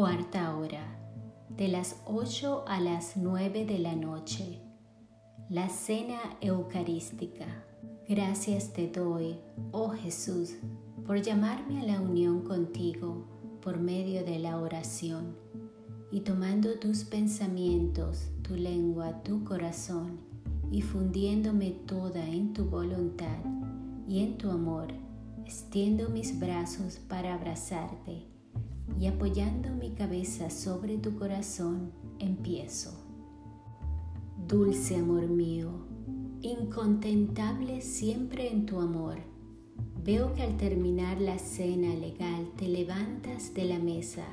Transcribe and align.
Cuarta 0.00 0.56
hora, 0.56 0.98
de 1.50 1.68
las 1.68 2.00
8 2.06 2.64
a 2.66 2.80
las 2.80 3.18
9 3.18 3.66
de 3.66 3.78
la 3.78 3.94
noche. 3.94 4.62
La 5.50 5.68
cena 5.68 6.18
eucarística. 6.40 7.44
Gracias 8.08 8.72
te 8.72 8.88
doy, 8.88 9.36
oh 9.72 9.90
Jesús, 9.90 10.54
por 11.04 11.20
llamarme 11.20 11.82
a 11.82 11.84
la 11.84 12.00
unión 12.00 12.44
contigo 12.44 13.26
por 13.60 13.78
medio 13.78 14.24
de 14.24 14.38
la 14.38 14.58
oración 14.58 15.36
y 16.10 16.20
tomando 16.20 16.78
tus 16.78 17.04
pensamientos, 17.04 18.30
tu 18.40 18.54
lengua, 18.54 19.22
tu 19.22 19.44
corazón 19.44 20.18
y 20.72 20.80
fundiéndome 20.80 21.72
toda 21.72 22.26
en 22.26 22.54
tu 22.54 22.64
voluntad 22.64 23.36
y 24.08 24.20
en 24.24 24.38
tu 24.38 24.50
amor, 24.50 24.94
extiendo 25.44 26.08
mis 26.08 26.40
brazos 26.40 26.98
para 27.06 27.34
abrazarte 27.34 28.29
y 29.00 29.06
apoyando 29.06 29.70
mi 29.70 29.92
cabeza 29.92 30.50
sobre 30.50 30.98
tu 30.98 31.16
corazón, 31.16 31.90
empiezo. 32.18 32.92
Dulce 34.46 34.96
amor 34.96 35.26
mío, 35.26 35.70
incontentable 36.42 37.80
siempre 37.80 38.52
en 38.52 38.66
tu 38.66 38.78
amor, 38.78 39.16
veo 40.04 40.34
que 40.34 40.42
al 40.42 40.58
terminar 40.58 41.18
la 41.18 41.38
cena 41.38 41.94
legal 41.94 42.50
te 42.56 42.68
levantas 42.68 43.54
de 43.54 43.64
la 43.64 43.78
mesa 43.78 44.26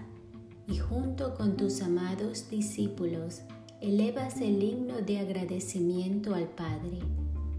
y 0.67 0.77
junto 0.77 1.35
con 1.35 1.55
tus 1.55 1.81
amados 1.81 2.49
discípulos 2.49 3.43
elevas 3.79 4.41
el 4.41 4.61
himno 4.61 4.97
de 4.97 5.19
agradecimiento 5.19 6.35
al 6.35 6.49
Padre 6.49 6.99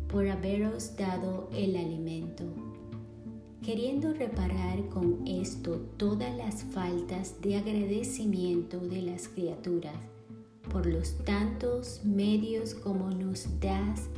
por 0.08 0.28
haberos 0.28 0.94
dado 0.96 1.48
el 1.54 1.76
alimento 1.76 2.44
queriendo 3.64 4.12
reparar 4.12 4.88
con 4.88 5.26
esto 5.26 5.76
todas 5.96 6.34
las 6.36 6.62
faltas 6.64 7.40
de 7.40 7.56
agradecimiento 7.56 8.80
de 8.80 9.02
las 9.02 9.28
criaturas 9.28 9.96
por 10.70 10.86
los 10.86 11.16
tantos 11.24 12.02
medios 12.04 12.74
como 12.74 13.10
nos 13.10 13.48
das 13.60 14.08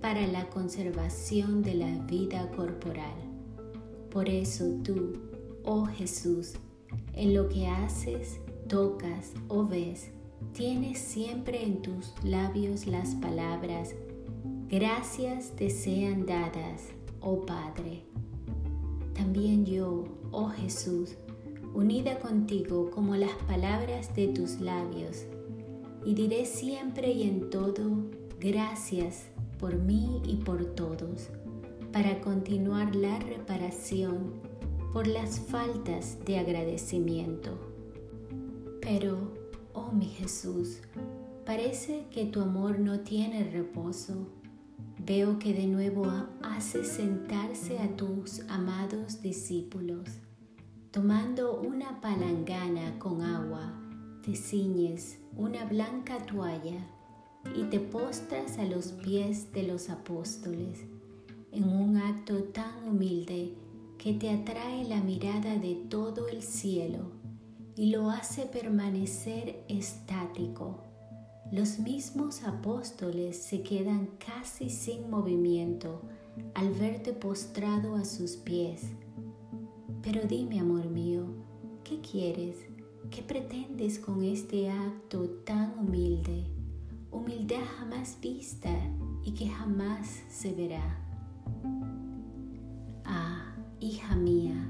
para 0.00 0.26
la 0.26 0.48
conservación 0.50 1.62
de 1.62 1.74
la 1.74 1.98
vida 2.06 2.50
corporal. 2.52 3.14
Por 4.10 4.28
eso 4.28 4.64
tú, 4.84 5.14
oh 5.64 5.86
Jesús, 5.86 6.54
en 7.12 7.34
lo 7.34 7.48
que 7.48 7.66
haces, 7.66 8.40
tocas 8.68 9.32
o 9.48 9.66
ves, 9.66 10.10
tienes 10.52 10.98
siempre 10.98 11.62
en 11.64 11.82
tus 11.82 12.14
labios 12.22 12.86
las 12.86 13.14
palabras, 13.16 13.94
gracias 14.68 15.50
te 15.56 15.70
sean 15.70 16.24
dadas, 16.24 16.84
oh 17.20 17.44
Padre. 17.44 18.04
También 19.16 19.64
yo, 19.64 20.04
oh 20.30 20.48
Jesús, 20.48 21.16
unida 21.74 22.18
contigo 22.18 22.90
como 22.90 23.16
las 23.16 23.32
palabras 23.48 24.14
de 24.14 24.28
tus 24.28 24.60
labios, 24.60 25.24
y 26.04 26.14
diré 26.14 26.44
siempre 26.44 27.12
y 27.12 27.22
en 27.22 27.48
todo, 27.48 28.04
gracias 28.38 29.28
por 29.58 29.76
mí 29.76 30.20
y 30.26 30.36
por 30.36 30.66
todos, 30.66 31.30
para 31.92 32.20
continuar 32.20 32.94
la 32.94 33.18
reparación 33.18 34.34
por 34.92 35.06
las 35.06 35.40
faltas 35.40 36.18
de 36.26 36.38
agradecimiento. 36.38 37.58
Pero, 38.82 39.32
oh 39.72 39.92
mi 39.92 40.06
Jesús, 40.06 40.80
parece 41.46 42.04
que 42.10 42.26
tu 42.26 42.42
amor 42.42 42.78
no 42.80 43.00
tiene 43.00 43.50
reposo 43.50 44.26
Veo 45.06 45.38
que 45.38 45.54
de 45.54 45.68
nuevo 45.68 46.04
haces 46.42 46.88
sentarse 46.88 47.78
a 47.78 47.94
tus 47.94 48.40
amados 48.48 49.22
discípulos. 49.22 50.08
Tomando 50.90 51.60
una 51.60 52.00
palangana 52.00 52.98
con 52.98 53.22
agua, 53.22 53.72
te 54.24 54.34
ciñes 54.34 55.20
una 55.36 55.64
blanca 55.64 56.18
toalla 56.26 56.84
y 57.54 57.62
te 57.70 57.78
postras 57.78 58.58
a 58.58 58.64
los 58.64 58.86
pies 58.86 59.52
de 59.52 59.62
los 59.62 59.90
apóstoles 59.90 60.80
en 61.52 61.68
un 61.68 61.98
acto 61.98 62.42
tan 62.42 62.88
humilde 62.88 63.54
que 63.98 64.12
te 64.12 64.30
atrae 64.30 64.82
la 64.88 65.00
mirada 65.00 65.56
de 65.56 65.76
todo 65.88 66.26
el 66.26 66.42
cielo 66.42 67.12
y 67.76 67.90
lo 67.90 68.10
hace 68.10 68.42
permanecer 68.46 69.64
estático 69.68 70.85
los 71.52 71.78
mismos 71.78 72.42
apóstoles 72.42 73.40
se 73.40 73.62
quedan 73.62 74.08
casi 74.18 74.68
sin 74.68 75.08
movimiento 75.08 76.02
al 76.54 76.70
verte 76.72 77.12
postrado 77.12 77.94
a 77.94 78.04
sus 78.04 78.36
pies. 78.36 78.82
Pero 80.02 80.22
dime, 80.26 80.58
amor 80.58 80.90
mío, 80.90 81.26
¿qué 81.84 82.00
quieres? 82.00 82.56
¿Qué 83.10 83.22
pretendes 83.22 84.00
con 84.00 84.24
este 84.24 84.70
acto 84.70 85.28
tan 85.44 85.78
humilde? 85.78 86.46
Humildad 87.12 87.64
jamás 87.78 88.18
vista 88.20 88.70
y 89.24 89.32
que 89.32 89.48
jamás 89.48 90.22
se 90.28 90.52
verá. 90.52 90.98
Ah, 93.04 93.54
hija 93.78 94.16
mía, 94.16 94.68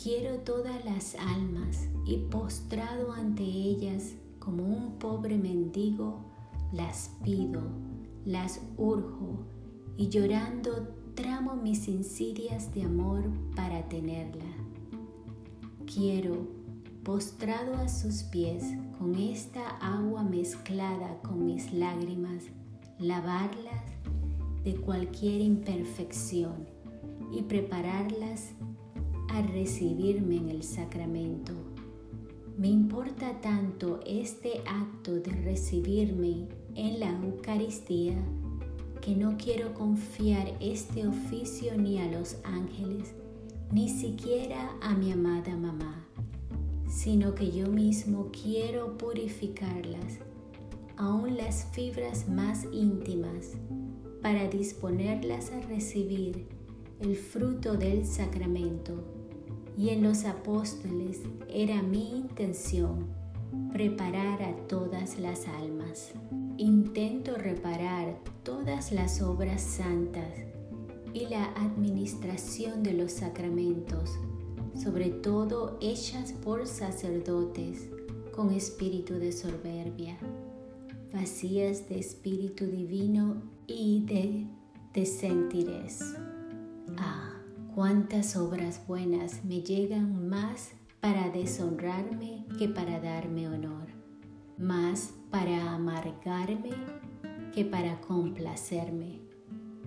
quiero 0.00 0.38
todas 0.38 0.84
las 0.84 1.16
almas 1.16 1.88
y 2.06 2.18
postrado 2.30 3.12
ante 3.12 3.42
ellas 3.42 4.14
como 4.48 4.64
un 4.64 4.92
pobre 4.92 5.36
mendigo, 5.36 6.24
las 6.72 7.10
pido, 7.22 7.60
las 8.24 8.62
urjo 8.78 9.44
y 9.98 10.08
llorando 10.08 10.88
tramo 11.14 11.54
mis 11.54 11.86
insidias 11.86 12.74
de 12.74 12.84
amor 12.84 13.24
para 13.54 13.86
tenerla. 13.90 14.46
Quiero, 15.84 16.48
postrado 17.04 17.74
a 17.74 17.90
sus 17.90 18.22
pies, 18.22 18.64
con 18.98 19.16
esta 19.16 19.68
agua 19.82 20.22
mezclada 20.22 21.20
con 21.20 21.44
mis 21.44 21.70
lágrimas, 21.74 22.44
lavarlas 22.98 23.84
de 24.64 24.76
cualquier 24.76 25.42
imperfección 25.42 26.66
y 27.30 27.42
prepararlas 27.42 28.52
a 29.28 29.42
recibirme 29.42 30.38
en 30.38 30.48
el 30.48 30.62
sacramento 30.62 31.67
me 32.58 32.66
importa 32.66 33.40
tanto 33.40 34.00
este 34.04 34.62
acto 34.66 35.20
de 35.20 35.30
recibirme 35.30 36.48
en 36.74 36.98
la 36.98 37.10
Eucaristía 37.10 38.16
que 39.00 39.14
no 39.14 39.36
quiero 39.38 39.72
confiar 39.74 40.52
este 40.58 41.06
oficio 41.06 41.78
ni 41.78 42.00
a 42.00 42.10
los 42.10 42.36
ángeles, 42.42 43.14
ni 43.70 43.88
siquiera 43.88 44.76
a 44.82 44.92
mi 44.94 45.12
amada 45.12 45.56
mamá, 45.56 46.04
sino 46.88 47.32
que 47.36 47.52
yo 47.52 47.68
mismo 47.68 48.32
quiero 48.32 48.98
purificarlas, 48.98 50.18
aún 50.96 51.36
las 51.36 51.64
fibras 51.66 52.28
más 52.28 52.66
íntimas, 52.72 53.52
para 54.20 54.48
disponerlas 54.48 55.52
a 55.52 55.60
recibir 55.60 56.48
el 56.98 57.14
fruto 57.14 57.76
del 57.76 58.04
sacramento 58.04 59.17
y 59.78 59.90
en 59.90 60.02
los 60.02 60.24
apóstoles 60.24 61.20
era 61.48 61.82
mi 61.82 62.10
intención 62.10 63.06
preparar 63.72 64.42
a 64.42 64.56
todas 64.66 65.20
las 65.20 65.46
almas. 65.46 66.10
Intento 66.56 67.36
reparar 67.36 68.18
todas 68.42 68.90
las 68.90 69.22
obras 69.22 69.62
santas 69.62 70.34
y 71.14 71.26
la 71.26 71.44
administración 71.54 72.82
de 72.82 72.94
los 72.94 73.12
sacramentos, 73.12 74.18
sobre 74.74 75.10
todo 75.10 75.78
hechas 75.80 76.32
por 76.32 76.66
sacerdotes 76.66 77.88
con 78.34 78.50
espíritu 78.52 79.14
de 79.14 79.30
soberbia, 79.30 80.18
vacías 81.14 81.88
de 81.88 82.00
espíritu 82.00 82.66
divino 82.66 83.42
y 83.68 84.04
de 84.06 84.46
desentirez. 84.92 86.00
Ah 86.96 87.37
cuántas 87.78 88.34
obras 88.34 88.84
buenas 88.88 89.44
me 89.44 89.62
llegan 89.62 90.28
más 90.28 90.72
para 90.98 91.30
deshonrarme 91.30 92.44
que 92.58 92.68
para 92.68 92.98
darme 92.98 93.46
honor, 93.46 93.86
más 94.58 95.14
para 95.30 95.74
amargarme 95.74 96.72
que 97.54 97.64
para 97.64 98.00
complacerme, 98.00 99.20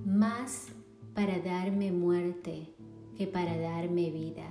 más 0.06 0.68
para 1.14 1.40
darme 1.40 1.92
muerte 1.92 2.74
que 3.18 3.28
para 3.28 3.58
darme 3.58 4.10
vida. 4.10 4.48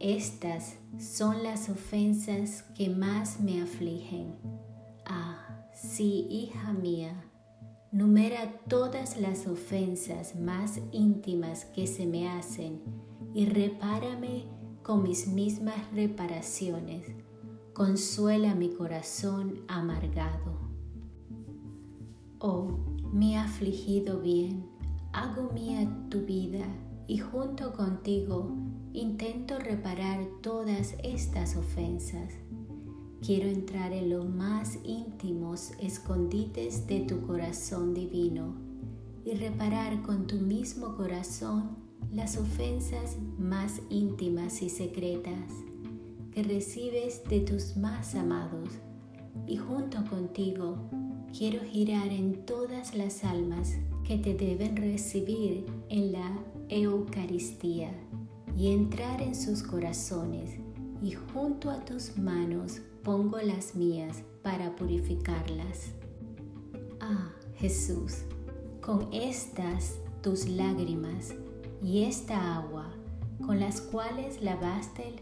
Estas 0.00 0.78
son 0.98 1.42
las 1.42 1.68
ofensas 1.68 2.62
que 2.74 2.88
más 2.88 3.38
me 3.38 3.60
afligen. 3.60 4.34
Ah, 5.04 5.68
sí, 5.74 6.26
hija 6.30 6.72
mía, 6.72 7.22
Numera 7.92 8.52
todas 8.68 9.16
las 9.16 9.46
ofensas 9.46 10.34
más 10.34 10.80
íntimas 10.92 11.64
que 11.66 11.86
se 11.86 12.04
me 12.04 12.28
hacen 12.28 12.80
y 13.32 13.46
repárame 13.46 14.44
con 14.82 15.02
mis 15.02 15.28
mismas 15.28 15.76
reparaciones. 15.92 17.06
Consuela 17.74 18.54
mi 18.54 18.70
corazón 18.70 19.60
amargado. 19.68 20.66
Oh, 22.38 22.78
mi 23.12 23.36
afligido 23.36 24.20
bien, 24.20 24.66
hago 25.12 25.52
mía 25.52 25.88
tu 26.10 26.22
vida 26.22 26.66
y 27.06 27.18
junto 27.18 27.72
contigo 27.72 28.52
intento 28.92 29.58
reparar 29.58 30.26
todas 30.42 30.96
estas 31.04 31.56
ofensas. 31.56 32.34
Quiero 33.24 33.48
entrar 33.48 33.92
en 33.92 34.10
los 34.10 34.28
más 34.28 34.78
íntimos 34.84 35.72
escondites 35.80 36.86
de 36.86 37.00
tu 37.00 37.22
corazón 37.26 37.94
divino 37.94 38.54
y 39.24 39.34
reparar 39.34 40.02
con 40.02 40.26
tu 40.26 40.36
mismo 40.36 40.96
corazón 40.96 41.76
las 42.12 42.36
ofensas 42.36 43.16
más 43.38 43.80
íntimas 43.90 44.62
y 44.62 44.68
secretas 44.68 45.52
que 46.32 46.42
recibes 46.42 47.22
de 47.28 47.40
tus 47.40 47.76
más 47.76 48.14
amados. 48.14 48.68
Y 49.46 49.56
junto 49.56 50.04
contigo 50.04 50.76
quiero 51.36 51.60
girar 51.64 52.08
en 52.08 52.44
todas 52.44 52.94
las 52.94 53.24
almas 53.24 53.74
que 54.04 54.18
te 54.18 54.34
deben 54.34 54.76
recibir 54.76 55.66
en 55.88 56.12
la 56.12 56.38
Eucaristía 56.68 57.90
y 58.56 58.72
entrar 58.72 59.20
en 59.22 59.34
sus 59.34 59.62
corazones 59.62 60.50
y 61.02 61.12
junto 61.12 61.70
a 61.70 61.84
tus 61.84 62.16
manos 62.16 62.80
pongo 63.06 63.38
las 63.38 63.76
mías 63.76 64.24
para 64.42 64.74
purificarlas. 64.74 65.92
Ah, 66.98 67.30
Jesús, 67.54 68.22
con 68.80 69.12
estas 69.12 69.94
tus 70.22 70.48
lágrimas 70.48 71.32
y 71.80 72.02
esta 72.02 72.56
agua 72.56 72.92
con 73.46 73.60
las 73.60 73.80
cuales 73.80 74.42
lavaste 74.42 75.14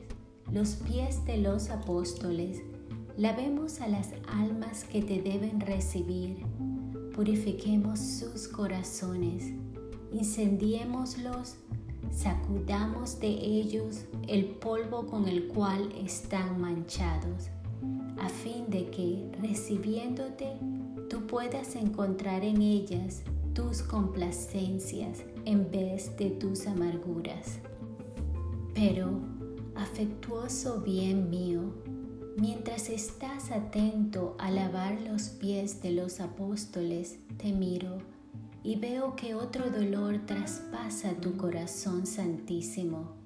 los 0.50 0.76
pies 0.76 1.26
de 1.26 1.36
los 1.36 1.68
apóstoles, 1.68 2.62
lavemos 3.18 3.82
a 3.82 3.88
las 3.88 4.12
almas 4.28 4.84
que 4.84 5.02
te 5.02 5.20
deben 5.20 5.60
recibir, 5.60 6.38
purifiquemos 7.14 8.00
sus 8.00 8.48
corazones, 8.48 9.52
incendiémoslos 10.10 11.56
sacudamos 12.10 13.20
de 13.20 13.28
ellos 13.28 14.04
el 14.26 14.46
polvo 14.46 15.06
con 15.06 15.28
el 15.28 15.48
cual 15.48 15.92
están 16.02 16.60
manchados, 16.60 17.50
a 18.18 18.28
fin 18.28 18.66
de 18.68 18.90
que, 18.90 19.30
recibiéndote, 19.40 20.52
tú 21.08 21.26
puedas 21.26 21.76
encontrar 21.76 22.44
en 22.44 22.62
ellas 22.62 23.22
tus 23.54 23.82
complacencias 23.82 25.22
en 25.44 25.70
vez 25.70 26.16
de 26.16 26.30
tus 26.30 26.66
amarguras. 26.66 27.58
Pero, 28.74 29.20
afectuoso 29.74 30.80
bien 30.80 31.30
mío, 31.30 31.72
mientras 32.36 32.90
estás 32.90 33.50
atento 33.50 34.36
a 34.38 34.50
lavar 34.50 35.00
los 35.00 35.28
pies 35.28 35.82
de 35.82 35.92
los 35.92 36.20
apóstoles, 36.20 37.18
te 37.36 37.52
miro 37.52 37.98
y 38.62 38.76
veo 38.76 39.14
que 39.14 39.34
otro 39.34 39.70
dolor 39.70 40.22
traspasa 40.26 41.14
tu 41.14 41.36
corazón 41.36 42.06
santísimo. 42.06 43.23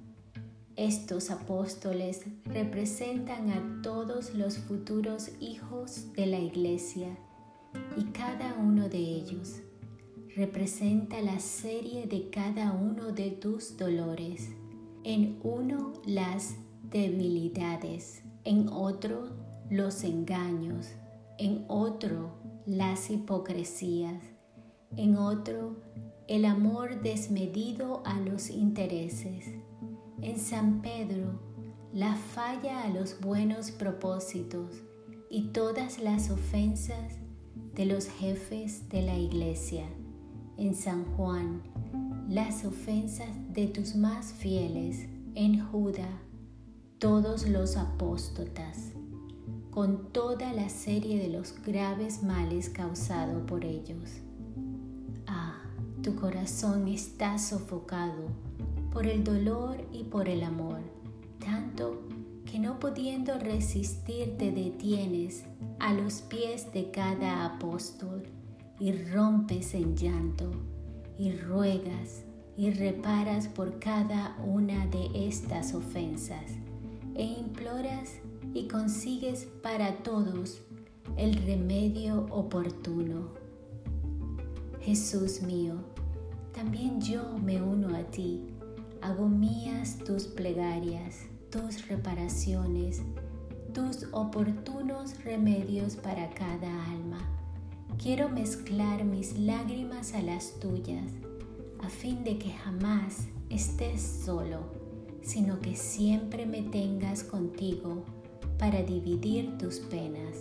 Estos 0.78 1.32
apóstoles 1.32 2.22
representan 2.44 3.50
a 3.50 3.82
todos 3.82 4.32
los 4.34 4.58
futuros 4.58 5.28
hijos 5.40 6.12
de 6.12 6.26
la 6.26 6.38
iglesia 6.38 7.18
y 7.96 8.04
cada 8.04 8.54
uno 8.54 8.88
de 8.88 8.98
ellos 8.98 9.56
representa 10.36 11.20
la 11.20 11.40
serie 11.40 12.06
de 12.06 12.30
cada 12.30 12.70
uno 12.70 13.10
de 13.10 13.32
tus 13.32 13.76
dolores. 13.76 14.50
En 15.02 15.40
uno 15.42 15.94
las 16.06 16.54
debilidades, 16.84 18.22
en 18.44 18.68
otro 18.68 19.30
los 19.70 20.04
engaños, 20.04 20.86
en 21.38 21.64
otro 21.66 22.38
las 22.66 23.10
hipocresías 23.10 24.22
en 24.96 25.16
otro 25.16 25.76
el 26.28 26.44
amor 26.44 27.02
desmedido 27.02 28.02
a 28.04 28.20
los 28.20 28.50
intereses, 28.50 29.46
en 30.22 30.38
San 30.38 30.82
Pedro 30.82 31.40
la 31.92 32.14
falla 32.14 32.82
a 32.82 32.88
los 32.88 33.20
buenos 33.20 33.70
propósitos 33.70 34.82
y 35.30 35.48
todas 35.48 35.98
las 36.00 36.30
ofensas 36.30 37.14
de 37.74 37.86
los 37.86 38.08
jefes 38.08 38.88
de 38.88 39.02
la 39.02 39.16
iglesia, 39.16 39.84
en 40.56 40.74
San 40.74 41.04
Juan 41.16 41.62
las 42.28 42.64
ofensas 42.64 43.28
de 43.52 43.66
tus 43.66 43.94
más 43.94 44.32
fieles, 44.32 45.06
en 45.34 45.64
Judá 45.64 46.08
todos 46.98 47.48
los 47.48 47.76
apóstotas, 47.76 48.92
con 49.70 50.12
toda 50.12 50.52
la 50.52 50.68
serie 50.68 51.18
de 51.18 51.28
los 51.28 51.54
graves 51.64 52.22
males 52.22 52.68
causados 52.68 53.42
por 53.46 53.64
ellos. 53.64 54.20
Tu 56.02 56.14
corazón 56.14 56.86
está 56.86 57.38
sofocado 57.38 58.47
por 58.92 59.06
el 59.06 59.24
dolor 59.24 59.76
y 59.92 60.04
por 60.04 60.28
el 60.28 60.42
amor, 60.42 60.80
tanto 61.38 62.02
que 62.44 62.58
no 62.58 62.78
pudiendo 62.78 63.38
resistir 63.38 64.36
te 64.38 64.50
detienes 64.50 65.44
a 65.78 65.92
los 65.92 66.22
pies 66.22 66.72
de 66.72 66.90
cada 66.90 67.44
apóstol 67.44 68.22
y 68.80 68.92
rompes 68.92 69.74
en 69.74 69.96
llanto 69.96 70.50
y 71.18 71.32
ruegas 71.32 72.24
y 72.56 72.70
reparas 72.70 73.48
por 73.48 73.78
cada 73.78 74.36
una 74.44 74.86
de 74.86 75.28
estas 75.28 75.74
ofensas 75.74 76.52
e 77.14 77.24
imploras 77.24 78.14
y 78.54 78.66
consigues 78.68 79.46
para 79.62 79.96
todos 79.98 80.60
el 81.16 81.34
remedio 81.34 82.26
oportuno. 82.30 83.28
Jesús 84.80 85.42
mío, 85.42 85.74
también 86.54 87.00
yo 87.00 87.36
me 87.44 87.60
uno 87.60 87.94
a 87.96 88.02
ti, 88.04 88.46
hago 89.02 89.28
mías 89.28 89.98
tus 89.98 90.24
plegarias, 90.24 91.26
tus 91.50 91.88
reparaciones, 91.88 93.02
tus 93.72 94.06
oportunos 94.12 95.22
remedios 95.24 95.96
para 95.96 96.30
cada 96.30 96.84
alma. 96.86 97.20
Quiero 97.96 98.28
mezclar 98.28 99.04
mis 99.04 99.38
lágrimas 99.38 100.14
a 100.14 100.22
las 100.22 100.58
tuyas, 100.60 101.10
a 101.80 101.88
fin 101.88 102.24
de 102.24 102.38
que 102.38 102.50
jamás 102.50 103.26
estés 103.50 104.00
solo, 104.02 104.60
sino 105.22 105.60
que 105.60 105.76
siempre 105.76 106.46
me 106.46 106.62
tengas 106.62 107.22
contigo 107.22 108.04
para 108.58 108.82
dividir 108.82 109.58
tus 109.58 109.78
penas. 109.78 110.36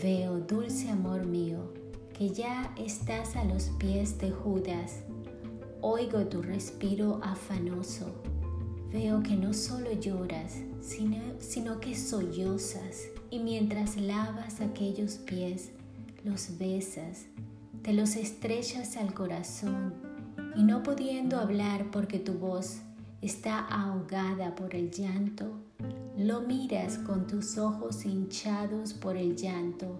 Veo, 0.00 0.38
dulce 0.40 0.90
amor 0.90 1.26
mío, 1.26 1.72
que 2.16 2.30
ya 2.30 2.72
estás 2.76 3.36
a 3.36 3.44
los 3.44 3.64
pies 3.78 4.18
de 4.18 4.30
Judas 4.30 5.02
Oigo 5.80 6.26
tu 6.26 6.42
respiro 6.42 7.20
afanoso. 7.22 8.06
Veo 8.92 9.22
que 9.22 9.36
no 9.36 9.54
solo 9.54 9.92
lloras, 9.92 10.56
sino, 10.80 11.18
sino, 11.38 11.78
que 11.78 11.94
sollozas 11.94 13.06
y 13.30 13.38
mientras 13.38 13.96
lavas 13.96 14.60
aquellos 14.60 15.18
pies, 15.18 15.70
los 16.24 16.58
besas, 16.58 17.26
te 17.82 17.92
los 17.92 18.16
estrechas 18.16 18.96
al 18.96 19.14
corazón 19.14 19.94
y 20.56 20.64
no 20.64 20.82
pudiendo 20.82 21.38
hablar 21.38 21.92
porque 21.92 22.18
tu 22.18 22.32
voz 22.32 22.78
está 23.22 23.60
ahogada 23.60 24.56
por 24.56 24.74
el 24.74 24.90
llanto, 24.90 25.60
lo 26.16 26.40
miras 26.40 26.98
con 26.98 27.28
tus 27.28 27.56
ojos 27.56 28.04
hinchados 28.04 28.94
por 28.94 29.16
el 29.16 29.36
llanto 29.36 29.96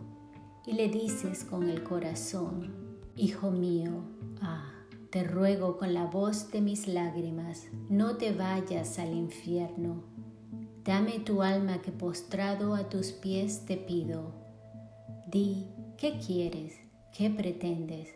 y 0.67 0.73
le 0.73 0.89
dices 0.89 1.45
con 1.45 1.69
el 1.69 1.85
corazón, 1.85 2.89
Hijo 3.21 3.51
mío, 3.51 4.05
te 5.11 5.25
ruego 5.25 5.79
con 5.79 5.95
la 5.95 6.05
voz 6.05 6.51
de 6.51 6.61
mis 6.61 6.87
lágrimas, 6.87 7.69
no 7.89 8.17
te 8.17 8.33
vayas 8.33 8.99
al 8.99 9.15
infierno. 9.15 10.03
Dame 10.85 11.19
tu 11.21 11.43
alma 11.43 11.81
que 11.81 11.93
postrado 11.93 12.75
a 12.75 12.91
tus 12.91 13.13
pies 13.13 13.65
te 13.65 13.79
pido. 13.79 14.35
Di, 15.31 15.67
¿qué 15.97 16.19
quieres? 16.19 16.75
¿Qué 17.17 17.31
pretendes? 17.31 18.11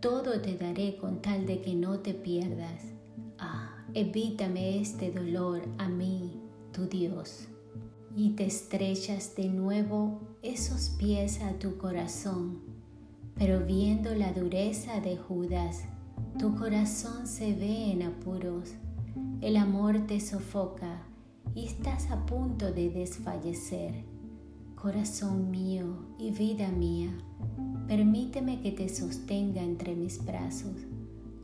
Todo 0.00 0.40
te 0.40 0.56
daré 0.56 0.96
con 0.96 1.20
tal 1.20 1.44
de 1.44 1.60
que 1.60 1.74
no 1.74 1.98
te 1.98 2.14
pierdas. 2.14 2.82
Ah, 3.38 3.84
evítame 3.92 4.80
este 4.80 5.10
dolor 5.10 5.62
a 5.76 5.88
mí, 5.88 6.40
tu 6.72 6.86
Dios. 6.86 7.48
Y 8.16 8.30
te 8.30 8.46
estrechas 8.46 9.36
de 9.36 9.48
nuevo 9.48 10.20
esos 10.42 10.90
pies 10.98 11.42
a 11.42 11.58
tu 11.58 11.76
corazón, 11.76 12.62
pero 13.34 13.60
viendo 13.60 14.14
la 14.14 14.32
dureza 14.32 15.00
de 15.00 15.18
Judas, 15.18 15.84
tu 16.38 16.54
corazón 16.54 17.26
se 17.26 17.54
ve 17.54 17.92
en 17.92 18.02
apuros, 18.02 18.74
el 19.40 19.56
amor 19.56 20.06
te 20.06 20.20
sofoca 20.20 21.02
y 21.54 21.64
estás 21.64 22.10
a 22.10 22.26
punto 22.26 22.72
de 22.72 22.90
desfallecer. 22.90 24.04
Corazón 24.74 25.50
mío 25.50 25.96
y 26.18 26.30
vida 26.30 26.68
mía, 26.68 27.10
permíteme 27.88 28.60
que 28.60 28.72
te 28.72 28.88
sostenga 28.88 29.62
entre 29.62 29.94
mis 29.94 30.24
brazos. 30.24 30.76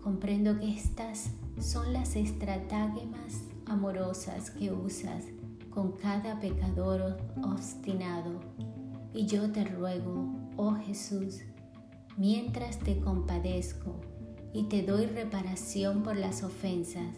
Comprendo 0.03 0.59
que 0.59 0.71
estas 0.77 1.31
son 1.59 1.93
las 1.93 2.15
estratagemas 2.17 3.45
amorosas 3.67 4.51
que 4.51 4.71
usas 4.73 5.25
con 5.71 5.93
cada 5.93 6.39
pecador 6.41 7.17
obstinado. 7.43 8.41
Y 9.15 9.27
yo 9.27 9.51
te 9.51 9.65
ruego, 9.65 10.27
oh 10.57 10.75
Jesús, 10.75 11.41
mientras 12.17 12.79
te 12.79 13.01
compadezco, 13.01 14.01
y 14.53 14.65
te 14.65 14.83
doy 14.83 15.07
reparación 15.07 16.03
por 16.03 16.17
las 16.17 16.43
ofensas, 16.43 17.17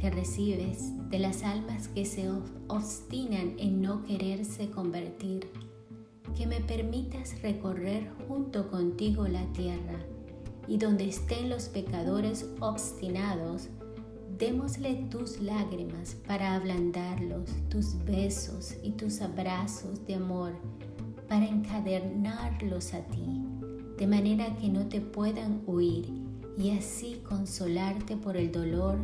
que 0.00 0.10
recibes 0.10 0.92
de 1.08 1.18
las 1.18 1.44
almas 1.44 1.88
que 1.88 2.04
se 2.04 2.28
obstinan 2.68 3.54
en 3.58 3.80
no 3.80 4.04
quererse 4.04 4.70
convertir, 4.70 5.50
que 6.36 6.46
me 6.46 6.60
permitas 6.60 7.40
recorrer 7.42 8.10
junto 8.26 8.70
contigo 8.70 9.28
la 9.28 9.44
tierra 9.52 9.98
y 10.66 10.78
donde 10.78 11.08
estén 11.08 11.48
los 11.48 11.68
pecadores 11.68 12.48
obstinados, 12.60 13.68
démosle 14.36 15.06
tus 15.10 15.40
lágrimas 15.40 16.16
para 16.26 16.56
ablandarlos, 16.56 17.50
tus 17.68 18.04
besos 18.04 18.74
y 18.82 18.92
tus 18.92 19.20
abrazos 19.20 20.04
de 20.06 20.16
amor 20.16 20.54
para 21.28 21.46
encadenarlos 21.46 22.94
a 22.94 23.02
ti, 23.06 23.42
de 23.96 24.06
manera 24.06 24.56
que 24.56 24.68
no 24.68 24.88
te 24.88 25.00
puedan 25.00 25.62
huir 25.66 26.23
y 26.56 26.70
así 26.70 27.20
consolarte 27.28 28.16
por 28.16 28.36
el 28.36 28.52
dolor 28.52 28.96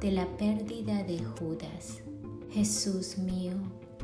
de 0.00 0.12
la 0.12 0.26
pérdida 0.36 1.02
de 1.04 1.22
Judas. 1.22 2.02
Jesús 2.50 3.18
mío, 3.18 3.54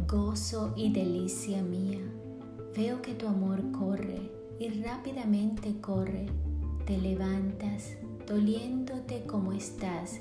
gozo 0.06 0.72
y 0.76 0.92
delicia 0.92 1.62
mía, 1.62 2.00
veo 2.76 3.02
que 3.02 3.14
tu 3.14 3.26
amor 3.26 3.62
corre 3.72 4.30
y 4.58 4.68
rápidamente 4.82 5.80
corre, 5.80 6.26
te 6.86 6.96
levantas 6.96 7.96
doliéndote 8.26 9.24
como 9.26 9.52
estás 9.52 10.20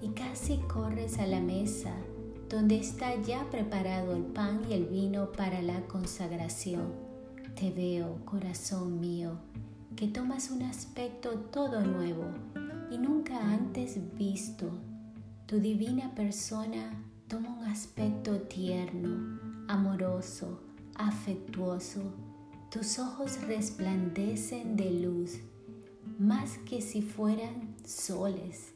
y 0.00 0.08
casi 0.08 0.58
corres 0.68 1.18
a 1.18 1.26
la 1.26 1.40
mesa 1.40 1.94
donde 2.52 2.76
está 2.76 3.14
ya 3.22 3.48
preparado 3.50 4.14
el 4.14 4.24
pan 4.24 4.60
y 4.68 4.74
el 4.74 4.84
vino 4.84 5.32
para 5.32 5.62
la 5.62 5.80
consagración. 5.86 6.92
Te 7.58 7.70
veo, 7.70 8.18
corazón 8.26 9.00
mío, 9.00 9.38
que 9.96 10.08
tomas 10.08 10.50
un 10.50 10.62
aspecto 10.62 11.30
todo 11.50 11.80
nuevo 11.80 12.24
y 12.90 12.98
nunca 12.98 13.38
antes 13.38 13.98
visto. 14.16 14.70
Tu 15.46 15.60
divina 15.60 16.14
persona 16.14 17.04
toma 17.28 17.50
un 17.58 17.64
aspecto 17.64 18.40
tierno, 18.42 19.38
amoroso, 19.68 20.60
afectuoso. 20.94 22.12
Tus 22.70 22.98
ojos 22.98 23.40
resplandecen 23.46 24.76
de 24.76 24.90
luz, 24.90 25.38
más 26.18 26.58
que 26.58 26.80
si 26.80 27.02
fueran 27.02 27.74
soles. 27.84 28.74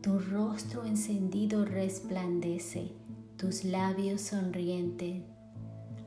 Tu 0.00 0.18
rostro 0.18 0.84
encendido 0.84 1.64
resplandece 1.64 2.92
tus 3.36 3.64
labios 3.64 4.20
sonrientes, 4.22 5.22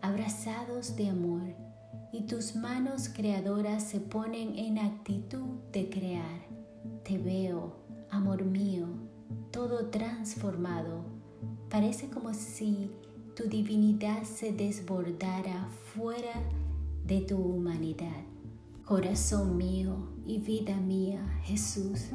abrazados 0.01 0.95
de 0.95 1.09
amor, 1.09 1.55
y 2.11 2.21
tus 2.21 2.55
manos 2.55 3.09
creadoras 3.09 3.83
se 3.83 3.99
ponen 3.99 4.57
en 4.57 4.79
actitud 4.79 5.47
de 5.71 5.89
crear. 5.89 6.47
Te 7.03 7.17
veo, 7.17 7.75
amor 8.09 8.43
mío, 8.43 8.87
todo 9.51 9.87
transformado. 9.87 11.03
Parece 11.69 12.09
como 12.09 12.33
si 12.33 12.89
tu 13.35 13.43
divinidad 13.43 14.23
se 14.23 14.51
desbordara 14.51 15.69
fuera 15.93 16.33
de 17.05 17.21
tu 17.21 17.37
humanidad. 17.37 18.23
Corazón 18.85 19.55
mío 19.55 20.09
y 20.25 20.39
vida 20.39 20.75
mía, 20.77 21.23
Jesús, 21.43 22.07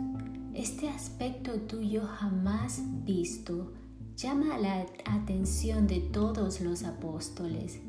este 0.55 0.89
aspecto 0.89 1.53
tuyo 1.61 2.03
jamás 2.05 2.83
visto 3.05 3.73
llama 4.17 4.59
la 4.59 4.87
atención 5.05 5.87
de 5.87 6.01
todos 6.01 6.61
los 6.61 6.85
apóstoles. 6.85 7.81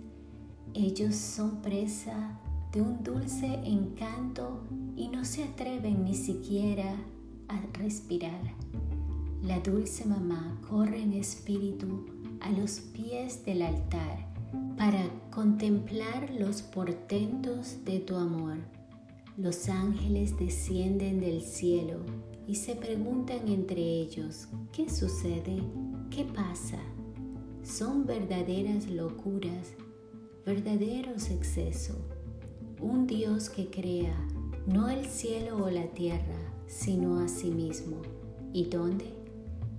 Ellos 0.77 1.15
son 1.15 1.61
presa 1.61 2.37
de 2.73 2.81
un 2.81 3.01
dulce 3.01 3.45
encanto 3.63 4.59
y 4.97 5.07
no 5.07 5.23
se 5.23 5.45
atreven 5.45 6.03
ni 6.03 6.13
siquiera 6.13 6.97
a 7.47 7.61
respirar. 7.79 8.41
La 9.41 9.61
dulce 9.61 10.03
mamá 10.03 10.59
corre 10.69 11.01
en 11.01 11.13
espíritu 11.13 12.07
a 12.41 12.51
los 12.51 12.81
pies 12.81 13.45
del 13.45 13.61
altar 13.61 14.27
para 14.77 15.01
contemplar 15.31 16.29
los 16.37 16.61
portentos 16.61 17.77
de 17.85 17.99
tu 17.99 18.17
amor. 18.17 18.57
Los 19.37 19.69
ángeles 19.69 20.37
descienden 20.37 21.21
del 21.21 21.41
cielo 21.41 21.99
y 22.49 22.55
se 22.55 22.75
preguntan 22.75 23.47
entre 23.47 23.81
ellos, 23.81 24.49
¿qué 24.73 24.89
sucede? 24.89 25.63
¿Qué 26.11 26.25
pasa? 26.25 26.79
Son 27.63 28.05
verdaderas 28.05 28.89
locuras, 28.89 29.73
verdaderos 30.45 31.29
excesos. 31.29 31.97
Un 32.79 33.07
Dios 33.07 33.49
que 33.49 33.69
crea 33.69 34.15
no 34.67 34.89
el 34.89 35.05
cielo 35.05 35.63
o 35.63 35.69
la 35.69 35.87
tierra, 35.87 36.37
sino 36.67 37.19
a 37.19 37.27
sí 37.27 37.51
mismo. 37.51 37.97
¿Y 38.53 38.65
dónde? 38.65 39.13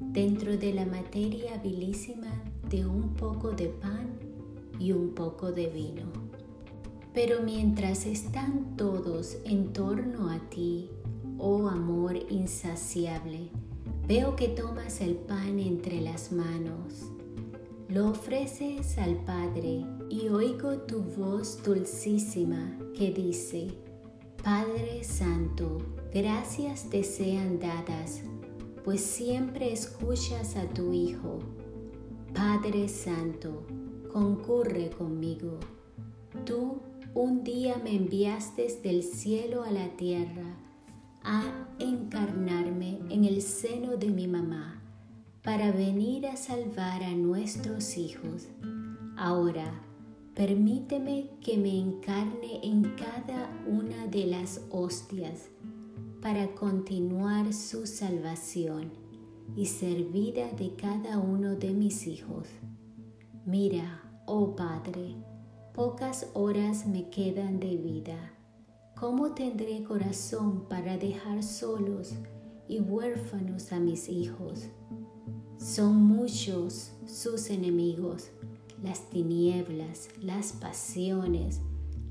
Dentro 0.00 0.56
de 0.56 0.72
la 0.74 0.86
materia 0.86 1.54
habilísima 1.54 2.42
de 2.68 2.86
un 2.86 3.14
poco 3.14 3.52
de 3.52 3.68
pan 3.68 4.18
y 4.78 4.92
un 4.92 5.10
poco 5.10 5.52
de 5.52 5.68
vino. 5.68 6.06
Pero 7.14 7.42
mientras 7.42 8.04
están 8.04 8.76
todos 8.76 9.38
en 9.44 9.72
torno 9.72 10.30
a 10.30 10.38
ti, 10.50 10.90
oh 11.38 11.68
amor 11.68 12.16
insaciable, 12.28 13.50
Veo 14.08 14.36
que 14.36 14.46
tomas 14.46 15.00
el 15.00 15.16
pan 15.16 15.58
entre 15.58 16.00
las 16.00 16.30
manos, 16.30 17.10
lo 17.88 18.10
ofreces 18.10 18.98
al 18.98 19.16
Padre 19.16 19.84
y 20.08 20.28
oigo 20.28 20.78
tu 20.78 21.00
voz 21.00 21.62
dulcísima 21.62 22.78
que 22.96 23.10
dice, 23.10 23.68
Padre 24.42 25.02
Santo, 25.02 25.78
gracias 26.12 26.88
te 26.88 27.02
sean 27.02 27.58
dadas, 27.58 28.22
pues 28.84 29.00
siempre 29.00 29.72
escuchas 29.72 30.56
a 30.56 30.68
tu 30.68 30.92
Hijo. 30.92 31.40
Padre 32.34 32.88
Santo, 32.88 33.66
concurre 34.12 34.90
conmigo. 34.90 35.58
Tú 36.44 36.80
un 37.14 37.42
día 37.42 37.80
me 37.82 37.96
enviaste 37.96 38.68
del 38.82 39.02
cielo 39.02 39.64
a 39.64 39.70
la 39.70 39.88
tierra 39.96 40.56
a 41.24 41.42
encarnarme 41.78 43.00
en 43.10 43.24
el 43.24 43.42
seno 43.42 43.96
de 43.96 44.10
mi 44.10 44.28
mamá 44.28 44.80
para 45.42 45.72
venir 45.72 46.26
a 46.26 46.36
salvar 46.36 47.02
a 47.02 47.12
nuestros 47.12 47.96
hijos. 47.96 48.48
Ahora, 49.16 49.85
permíteme 50.36 51.30
que 51.40 51.56
me 51.56 51.76
encarne 51.76 52.60
en 52.62 52.84
cada 52.94 53.50
una 53.66 54.06
de 54.06 54.26
las 54.26 54.60
hostias 54.70 55.48
para 56.22 56.54
continuar 56.54 57.52
su 57.52 57.88
salvación 57.88 58.92
y 59.56 59.66
ser 59.66 60.04
vida 60.04 60.48
de 60.52 60.76
cada 60.76 61.18
uno 61.18 61.56
de 61.56 61.74
mis 61.74 62.06
hijos. 62.06 62.46
Mira, 63.44 64.22
oh 64.26 64.54
Padre, 64.54 65.16
pocas 65.74 66.28
horas 66.34 66.86
me 66.86 67.10
quedan 67.10 67.58
de 67.58 67.76
vida 67.76 68.36
¿Cómo 68.98 69.32
tendré 69.32 69.84
corazón 69.84 70.64
para 70.70 70.96
dejar 70.96 71.42
solos 71.42 72.14
y 72.66 72.80
huérfanos 72.80 73.70
a 73.72 73.78
mis 73.78 74.08
hijos? 74.08 74.70
Son 75.58 75.96
muchos 75.96 76.92
sus 77.06 77.50
enemigos, 77.50 78.30
las 78.86 79.10
tinieblas, 79.10 80.08
las 80.22 80.52
pasiones, 80.52 81.60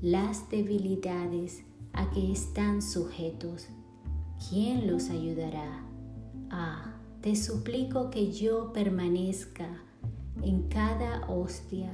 las 0.02 0.50
debilidades 0.50 1.64
a 1.94 2.10
que 2.10 2.30
están 2.30 2.82
sujetos. 2.82 3.68
¿Quién 4.48 4.86
los 4.86 5.08
ayudará? 5.08 5.82
Ah, 6.50 6.94
te 7.22 7.34
suplico 7.34 8.10
que 8.10 8.30
yo 8.30 8.74
permanezca 8.74 9.82
en 10.42 10.68
cada 10.68 11.26
hostia 11.28 11.90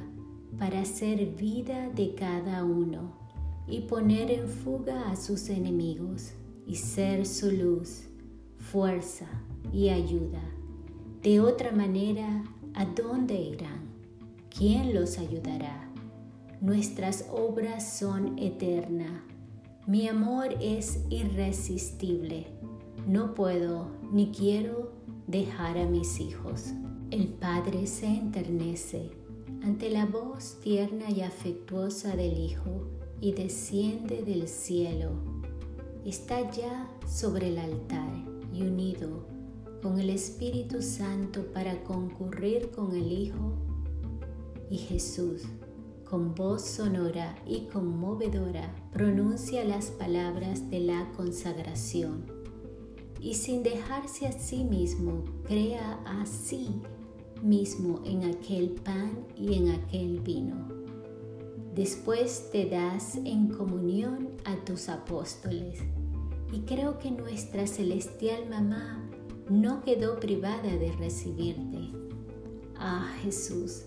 para 0.59 0.85
ser 0.85 1.27
vida 1.37 1.89
de 1.91 2.17
cada 2.17 2.65
uno 2.65 3.13
y 3.69 3.83
poner 3.83 4.33
en 4.33 4.49
fuga 4.49 5.11
a 5.11 5.17
sus 5.17 5.49
enemigos 5.49 6.33
y 6.67 6.75
ser 6.75 7.25
su 7.25 7.53
luz, 7.53 8.09
fuerza 8.59 9.29
y 9.73 9.91
ayuda. 9.91 10.43
De 11.23 11.39
otra 11.39 11.71
manera, 11.71 12.43
¿a 12.75 12.85
dónde 12.85 13.41
irán? 13.41 13.82
¿Quién 14.57 14.93
los 14.95 15.19
ayudará? 15.19 15.91
Nuestras 16.61 17.27
obras 17.33 17.99
son 17.99 18.39
eternas. 18.39 19.23
Mi 19.87 20.09
amor 20.09 20.55
es 20.61 21.01
irresistible. 21.09 22.49
No 23.09 23.33
puedo 23.33 23.89
ni 24.13 24.31
quiero 24.31 24.93
dejar 25.27 25.79
a 25.79 25.87
mis 25.87 26.21
hijos. 26.21 26.67
El 27.11 27.29
Padre 27.29 27.87
se 27.87 28.07
enternece 28.07 29.11
ante 29.63 29.89
la 29.89 30.05
voz 30.05 30.61
tierna 30.61 31.11
y 31.11 31.23
afectuosa 31.23 32.15
del 32.15 32.37
Hijo 32.37 32.89
y 33.23 33.33
desciende 33.33 34.23
del 34.23 34.49
cielo. 34.49 35.13
Está 36.05 36.51
ya 36.51 36.91
sobre 37.09 37.49
el 37.49 37.59
altar 37.59 38.13
y 38.53 38.63
unido 38.65 39.27
con 39.83 39.99
el 39.99 40.11
Espíritu 40.11 40.83
Santo 40.83 41.47
para 41.55 41.83
concurrir 41.85 42.71
con 42.71 42.95
el 42.95 43.11
Hijo 43.11 43.72
y 44.73 44.79
Jesús. 44.79 45.43
Con 46.09 46.35
voz 46.35 46.63
sonora 46.63 47.37
y 47.47 47.67
conmovedora 47.67 48.75
pronuncia 48.93 49.65
las 49.65 49.91
palabras 49.91 50.71
de 50.71 50.81
la 50.81 51.13
consagración. 51.17 52.41
y 53.21 53.35
sin 53.35 53.63
dejarse 53.63 54.27
a 54.27 54.33
sí 54.33 54.65
mismo, 54.65 55.23
crea 55.45 56.03
a 56.05 56.27
sí 56.27 56.83
mismo 57.41 58.01
en 58.05 58.25
aquel 58.25 58.71
pan 58.71 59.27
y 59.37 59.55
en 59.55 59.69
aquel 59.69 60.19
vino. 60.19 60.67
Después 61.73 62.51
te 62.51 62.69
das 62.69 63.15
en 63.15 63.47
comunión 63.47 64.31
a 64.45 64.57
tus 64.65 64.89
apóstoles 64.89 65.79
y 66.53 66.63
creo 66.63 66.99
que 66.99 67.13
nuestra 67.13 67.69
celestial 67.69 68.49
mamá 68.51 69.09
no 69.49 69.83
quedó 69.83 70.19
privada 70.19 70.77
de 70.77 70.91
recibirte. 70.99 71.93
Ah 72.77 73.15
Jesús, 73.23 73.85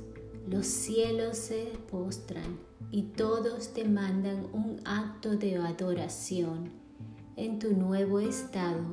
los 0.47 0.67
cielos 0.67 1.37
se 1.37 1.73
postran 1.89 2.59
y 2.91 3.03
todos 3.03 3.69
te 3.73 3.85
mandan 3.85 4.45
un 4.53 4.79
acto 4.85 5.35
de 5.35 5.57
adoración 5.57 6.69
en 7.35 7.57
tu 7.59 7.73
nuevo 7.73 8.19
estado 8.19 8.83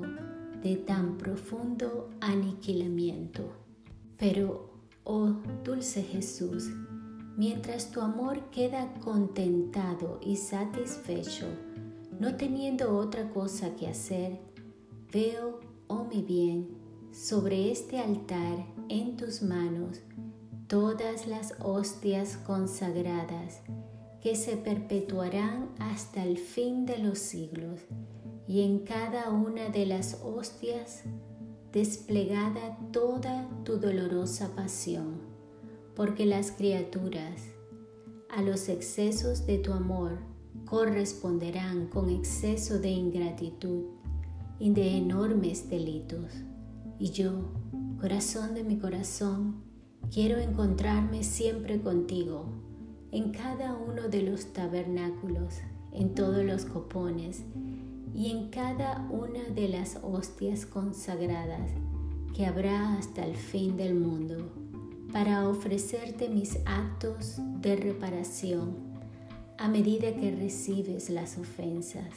de 0.63 0.77
tan 0.77 1.19
profundo 1.19 2.09
aniquilamiento. 2.21 3.53
Pero, 4.17 4.71
oh 5.05 5.35
dulce 5.63 6.03
Jesús, 6.03 6.71
mientras 7.37 7.91
tu 7.91 8.01
amor 8.01 8.51
queda 8.51 8.95
contentado 9.01 10.21
y 10.23 10.37
satisfecho, 10.37 11.47
no 12.19 12.37
teniendo 12.37 12.97
otra 12.97 13.31
cosa 13.31 13.75
que 13.77 13.89
hacer, 13.89 14.41
veo, 15.13 15.61
oh 15.89 16.05
mi 16.05 16.23
bien, 16.23 16.69
sobre 17.13 17.71
este 17.71 17.99
altar 17.99 18.67
en 18.89 19.17
tus 19.17 19.43
manos 19.43 20.01
todas 20.73 21.27
las 21.27 21.53
hostias 21.61 22.39
consagradas 22.39 23.61
que 24.23 24.35
se 24.35 24.57
perpetuarán 24.57 25.69
hasta 25.79 26.25
el 26.25 26.39
fin 26.39 26.87
de 26.87 26.97
los 26.97 27.19
siglos, 27.19 27.81
y 28.49 28.63
en 28.63 28.79
cada 28.79 29.29
una 29.29 29.69
de 29.69 29.85
las 29.85 30.23
hostias 30.25 31.03
desplegada 31.75 32.79
toda 32.91 33.51
tu 33.65 33.81
dolorosa 33.81 34.57
pasión, 34.57 35.21
porque 35.95 36.25
las 36.25 36.53
criaturas 36.53 37.43
a 38.31 38.41
los 38.41 38.71
excesos 38.71 39.45
de 39.45 39.59
tu 39.59 39.75
amor 39.75 40.21
corresponderán 40.65 41.89
con 41.89 42.09
exceso 42.09 42.79
de 42.79 42.89
ingratitud 42.89 43.89
y 44.59 44.73
de 44.73 44.97
enormes 44.97 45.69
delitos. 45.69 46.33
Y 46.99 47.11
yo, 47.11 47.53
corazón 48.01 48.55
de 48.55 48.65
mi 48.65 48.79
corazón, 48.79 49.71
Quiero 50.11 50.39
encontrarme 50.39 51.23
siempre 51.23 51.81
contigo, 51.81 52.47
en 53.11 53.31
cada 53.31 53.75
uno 53.75 54.09
de 54.09 54.23
los 54.23 54.53
tabernáculos, 54.53 55.55
en 55.93 56.15
todos 56.15 56.45
los 56.45 56.65
copones 56.65 57.43
y 58.15 58.31
en 58.31 58.49
cada 58.49 59.07
una 59.11 59.45
de 59.55 59.69
las 59.69 59.99
hostias 60.03 60.67
consagradas 60.67 61.71
que 62.35 62.47
habrá 62.47 62.95
hasta 62.97 63.25
el 63.25 63.37
fin 63.37 63.77
del 63.77 63.95
mundo, 63.95 64.51
para 65.13 65.49
ofrecerte 65.49 66.29
mis 66.29 66.59
actos 66.65 67.37
de 67.61 67.77
reparación 67.77 68.77
a 69.59 69.69
medida 69.69 70.15
que 70.17 70.35
recibes 70.35 71.11
las 71.11 71.37
ofensas. 71.37 72.09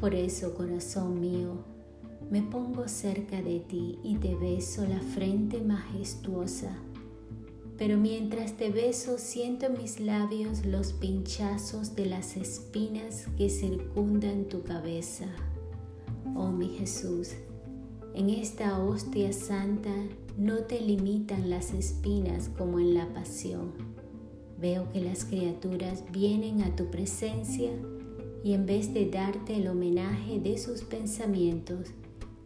Por 0.00 0.14
eso, 0.14 0.54
corazón 0.54 1.20
mío, 1.20 1.64
me 2.30 2.42
pongo 2.42 2.88
cerca 2.88 3.42
de 3.42 3.60
ti 3.60 3.98
y 4.02 4.16
te 4.16 4.34
beso 4.34 4.86
la 4.86 5.00
frente 5.00 5.60
majestuosa. 5.60 6.76
Pero 7.76 7.98
mientras 7.98 8.52
te 8.52 8.70
beso 8.70 9.18
siento 9.18 9.66
en 9.66 9.78
mis 9.78 10.00
labios 10.00 10.64
los 10.64 10.92
pinchazos 10.92 11.96
de 11.96 12.06
las 12.06 12.36
espinas 12.36 13.26
que 13.36 13.50
circundan 13.50 14.44
tu 14.44 14.62
cabeza. 14.62 15.26
Oh 16.36 16.50
mi 16.50 16.68
Jesús, 16.68 17.32
en 18.14 18.30
esta 18.30 18.78
hostia 18.78 19.32
santa 19.32 19.94
no 20.38 20.58
te 20.58 20.80
limitan 20.80 21.50
las 21.50 21.72
espinas 21.72 22.48
como 22.48 22.78
en 22.78 22.94
la 22.94 23.12
pasión. 23.12 23.72
Veo 24.60 24.90
que 24.92 25.00
las 25.00 25.24
criaturas 25.24 26.04
vienen 26.12 26.62
a 26.62 26.74
tu 26.76 26.90
presencia 26.90 27.72
y 28.44 28.52
en 28.52 28.66
vez 28.66 28.94
de 28.94 29.08
darte 29.10 29.56
el 29.56 29.68
homenaje 29.68 30.38
de 30.38 30.58
sus 30.58 30.82
pensamientos, 30.82 31.90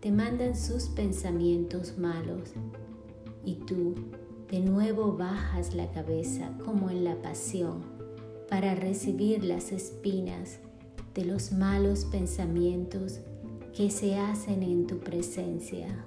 te 0.01 0.13
mandan 0.13 0.57
sus 0.57 0.85
pensamientos 0.85 1.99
malos 1.99 2.51
y 3.45 3.55
tú 3.55 3.95
de 4.51 4.61
nuevo 4.61 5.17
bajas 5.17 5.75
la 5.75 5.91
cabeza 5.91 6.57
como 6.65 6.89
en 6.91 7.05
la 7.05 7.21
pasión 7.21 7.83
para 8.49 8.75
recibir 8.75 9.45
las 9.45 9.73
espinas 9.73 10.61
de 11.15 11.25
los 11.25 11.53
malos 11.53 12.05
pensamientos 12.05 13.21
que 13.75 13.91
se 13.91 14.17
hacen 14.17 14.63
en 14.63 14.87
tu 14.87 14.99
presencia. 14.99 16.05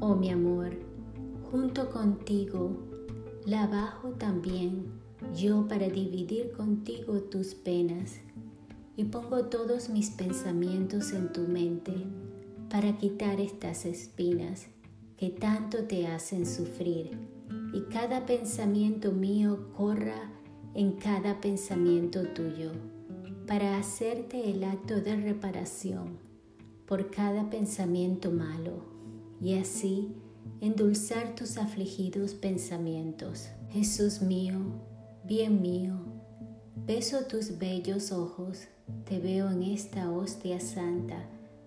Oh 0.00 0.16
mi 0.16 0.30
amor, 0.30 0.70
junto 1.50 1.90
contigo 1.90 2.76
la 3.44 3.68
bajo 3.68 4.08
también 4.10 4.86
yo 5.34 5.66
para 5.68 5.88
dividir 5.88 6.52
contigo 6.52 7.20
tus 7.20 7.54
penas 7.54 8.20
y 8.96 9.04
pongo 9.04 9.44
todos 9.46 9.90
mis 9.90 10.10
pensamientos 10.10 11.12
en 11.12 11.32
tu 11.32 11.42
mente 11.42 11.92
para 12.70 12.96
quitar 12.96 13.40
estas 13.40 13.84
espinas 13.84 14.66
que 15.16 15.30
tanto 15.30 15.84
te 15.84 16.06
hacen 16.06 16.46
sufrir 16.46 17.18
y 17.72 17.82
cada 17.92 18.26
pensamiento 18.26 19.12
mío 19.12 19.70
corra 19.76 20.32
en 20.74 20.92
cada 20.92 21.40
pensamiento 21.40 22.22
tuyo 22.28 22.72
para 23.46 23.78
hacerte 23.78 24.50
el 24.50 24.64
acto 24.64 25.00
de 25.00 25.16
reparación 25.16 26.18
por 26.86 27.10
cada 27.10 27.50
pensamiento 27.50 28.30
malo 28.30 28.84
y 29.40 29.54
así 29.54 30.16
endulzar 30.60 31.34
tus 31.34 31.58
afligidos 31.58 32.34
pensamientos. 32.34 33.48
Jesús 33.70 34.22
mío, 34.22 34.58
bien 35.24 35.60
mío, 35.60 35.98
beso 36.86 37.26
tus 37.26 37.58
bellos 37.58 38.12
ojos 38.12 38.68
te 39.04 39.18
veo 39.18 39.50
en 39.50 39.62
esta 39.62 40.10
hostia 40.10 40.60
santa, 40.60 41.24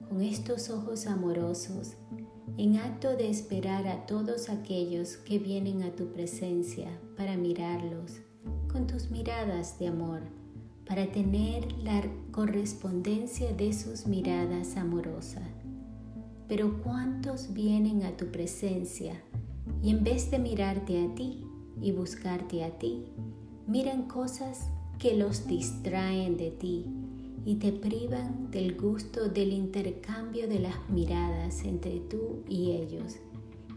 con 0.07 0.21
estos 0.21 0.69
ojos 0.69 1.07
amorosos, 1.07 1.93
en 2.57 2.77
acto 2.77 3.15
de 3.15 3.29
esperar 3.29 3.87
a 3.87 4.05
todos 4.05 4.49
aquellos 4.49 5.17
que 5.17 5.39
vienen 5.39 5.83
a 5.83 5.91
tu 5.91 6.11
presencia 6.11 6.89
para 7.15 7.37
mirarlos, 7.37 8.19
con 8.71 8.87
tus 8.87 9.09
miradas 9.11 9.79
de 9.79 9.87
amor, 9.87 10.21
para 10.85 11.11
tener 11.11 11.71
la 11.83 12.01
correspondencia 12.31 13.53
de 13.53 13.73
sus 13.73 14.07
miradas 14.07 14.75
amorosas. 14.77 15.43
Pero 16.47 16.81
¿cuántos 16.83 17.53
vienen 17.53 18.03
a 18.03 18.17
tu 18.17 18.25
presencia 18.31 19.21
y 19.83 19.91
en 19.91 20.03
vez 20.03 20.31
de 20.31 20.39
mirarte 20.39 21.05
a 21.05 21.15
ti 21.15 21.45
y 21.81 21.91
buscarte 21.91 22.63
a 22.63 22.77
ti, 22.77 23.05
miran 23.67 24.07
cosas 24.07 24.69
que 24.97 25.15
los 25.15 25.47
distraen 25.47 26.35
de 26.35 26.51
ti 26.51 26.85
y 27.45 27.55
te 27.55 27.71
privan 27.71 28.51
del 28.51 28.75
gusto 28.75 29.29
del 29.29 29.53
intercambio 29.53 30.47
de 30.47 30.59
las 30.59 30.89
miradas 30.89 31.63
entre 31.63 31.99
tú 31.99 32.43
y 32.47 32.71
ellos, 32.71 33.15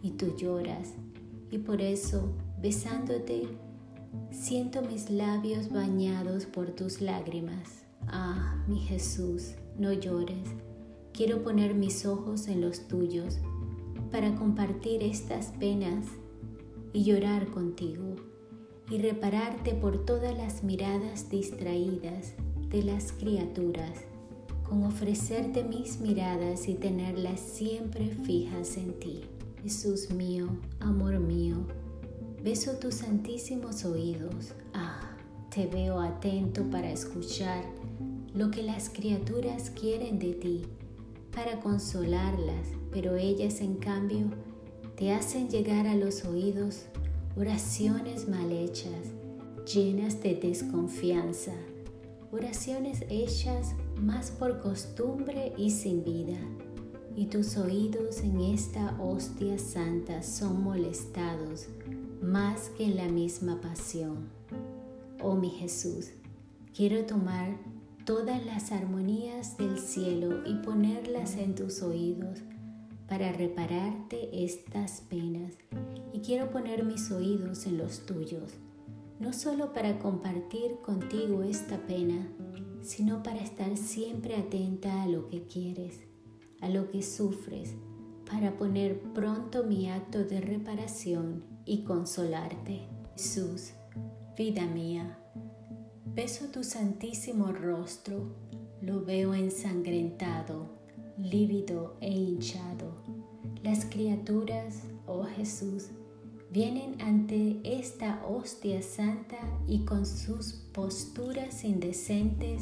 y 0.02 0.10
tú 0.10 0.34
lloras, 0.36 0.94
y 1.50 1.58
por 1.58 1.80
eso, 1.80 2.32
besándote, 2.60 3.48
siento 4.30 4.82
mis 4.82 5.10
labios 5.10 5.70
bañados 5.70 6.46
por 6.46 6.70
tus 6.70 7.00
lágrimas. 7.00 7.84
Ah, 8.08 8.64
mi 8.66 8.80
Jesús, 8.80 9.54
no 9.78 9.92
llores, 9.92 10.48
quiero 11.12 11.42
poner 11.42 11.74
mis 11.74 12.04
ojos 12.04 12.48
en 12.48 12.60
los 12.60 12.88
tuyos 12.88 13.38
para 14.10 14.34
compartir 14.34 15.02
estas 15.02 15.46
penas 15.58 16.06
y 16.92 17.04
llorar 17.04 17.46
contigo 17.48 18.16
y 18.90 18.98
repararte 18.98 19.72
por 19.72 20.04
todas 20.04 20.36
las 20.36 20.64
miradas 20.64 21.30
distraídas 21.30 22.34
de 22.72 22.82
las 22.82 23.12
criaturas, 23.12 23.92
con 24.66 24.82
ofrecerte 24.84 25.62
mis 25.62 26.00
miradas 26.00 26.66
y 26.68 26.74
tenerlas 26.74 27.38
siempre 27.38 28.08
fijas 28.24 28.78
en 28.78 28.98
ti. 28.98 29.20
Jesús 29.62 30.10
mío, 30.10 30.48
amor 30.80 31.20
mío, 31.20 31.66
beso 32.42 32.72
tus 32.78 32.94
santísimos 32.96 33.84
oídos. 33.84 34.54
Ah, 34.72 35.16
te 35.54 35.66
veo 35.66 36.00
atento 36.00 36.64
para 36.70 36.90
escuchar 36.90 37.62
lo 38.34 38.50
que 38.50 38.62
las 38.62 38.88
criaturas 38.88 39.68
quieren 39.70 40.18
de 40.18 40.32
ti, 40.32 40.62
para 41.34 41.60
consolarlas, 41.60 42.68
pero 42.90 43.16
ellas 43.16 43.60
en 43.60 43.74
cambio 43.74 44.30
te 44.96 45.12
hacen 45.12 45.50
llegar 45.50 45.86
a 45.86 45.94
los 45.94 46.24
oídos 46.24 46.86
oraciones 47.36 48.28
mal 48.28 48.50
hechas, 48.50 49.10
llenas 49.72 50.22
de 50.22 50.34
desconfianza, 50.36 51.52
oraciones 52.32 53.04
hechas 53.10 53.74
más 54.00 54.30
por 54.30 54.60
costumbre 54.60 55.52
y 55.58 55.70
sin 55.70 56.02
vida, 56.02 56.38
y 57.14 57.26
tus 57.26 57.58
oídos 57.58 58.20
en 58.22 58.40
esta 58.40 58.98
hostia 58.98 59.58
santa 59.58 60.22
son 60.22 60.64
molestados 60.64 61.66
más 62.22 62.70
que 62.70 62.84
en 62.84 62.96
la 62.96 63.08
misma 63.08 63.60
pasión. 63.60 64.30
Oh 65.22 65.34
mi 65.34 65.50
Jesús, 65.50 66.08
quiero 66.74 67.04
tomar 67.04 67.54
todas 68.06 68.44
las 68.46 68.72
armonías 68.72 69.58
del 69.58 69.78
cielo 69.78 70.40
y 70.46 70.54
ponerlas 70.54 71.36
en 71.36 71.54
tus 71.54 71.82
oídos 71.82 72.38
para 73.08 73.30
repararte 73.30 74.44
estas 74.44 75.02
penas. 75.02 75.52
Y 76.14 76.20
quiero 76.20 76.50
poner 76.50 76.82
mis 76.82 77.10
oídos 77.10 77.66
en 77.66 77.76
los 77.76 78.06
tuyos, 78.06 78.54
no 79.22 79.32
solo 79.32 79.72
para 79.72 80.00
compartir 80.00 80.78
contigo 80.84 81.44
esta 81.44 81.78
pena, 81.86 82.28
sino 82.82 83.22
para 83.22 83.38
estar 83.38 83.76
siempre 83.76 84.34
atenta 84.34 85.04
a 85.04 85.06
lo 85.06 85.28
que 85.28 85.46
quieres, 85.46 86.00
a 86.60 86.68
lo 86.68 86.90
que 86.90 87.02
sufres, 87.02 87.72
para 88.28 88.56
poner 88.58 89.00
pronto 89.14 89.62
mi 89.62 89.88
acto 89.88 90.24
de 90.24 90.40
reparación 90.40 91.44
y 91.64 91.84
consolarte. 91.84 92.88
Jesús, 93.16 93.74
vida 94.36 94.66
mía, 94.66 95.16
beso 96.04 96.46
tu 96.46 96.64
santísimo 96.64 97.52
rostro, 97.52 98.34
lo 98.80 99.04
veo 99.04 99.34
ensangrentado, 99.34 100.66
lívido 101.16 101.96
e 102.00 102.10
hinchado. 102.10 102.96
Las 103.62 103.84
criaturas, 103.84 104.82
oh 105.06 105.22
Jesús, 105.22 105.90
vienen 106.52 107.00
ante 107.00 107.60
esta 107.64 108.22
hostia 108.28 108.82
santa 108.82 109.38
y 109.66 109.86
con 109.86 110.04
sus 110.04 110.52
posturas 110.74 111.64
indecentes, 111.64 112.60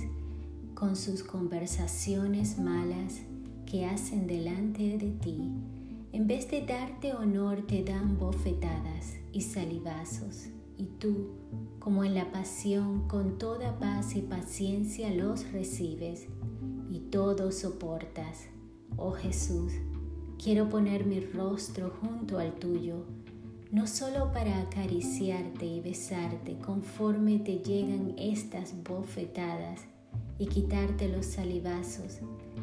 con 0.74 0.94
sus 0.94 1.24
conversaciones 1.24 2.56
malas 2.56 3.22
que 3.66 3.86
hacen 3.86 4.28
delante 4.28 4.96
de 4.96 5.10
ti, 5.10 5.50
en 6.12 6.28
vez 6.28 6.48
de 6.48 6.64
darte 6.64 7.14
honor 7.14 7.66
te 7.66 7.82
dan 7.82 8.16
bofetadas 8.16 9.16
y 9.32 9.40
salivazos, 9.40 10.46
y 10.78 10.84
tú, 10.84 11.30
como 11.80 12.04
en 12.04 12.14
la 12.14 12.30
pasión, 12.30 13.08
con 13.08 13.38
toda 13.38 13.76
paz 13.80 14.14
y 14.14 14.20
paciencia 14.20 15.12
los 15.12 15.50
recibes, 15.50 16.28
y 16.90 17.00
todo 17.10 17.50
soportas. 17.50 18.46
Oh 18.96 19.10
Jesús, 19.12 19.72
quiero 20.42 20.68
poner 20.68 21.06
mi 21.06 21.18
rostro 21.18 21.92
junto 22.00 22.38
al 22.38 22.54
tuyo, 22.54 23.04
no 23.72 23.86
solo 23.86 24.32
para 24.32 24.62
acariciarte 24.62 25.64
y 25.64 25.80
besarte 25.80 26.58
conforme 26.58 27.38
te 27.38 27.58
llegan 27.58 28.14
estas 28.18 28.74
bofetadas 28.82 29.82
y 30.38 30.46
quitarte 30.46 31.08
los 31.08 31.26
salivazos, 31.26 32.18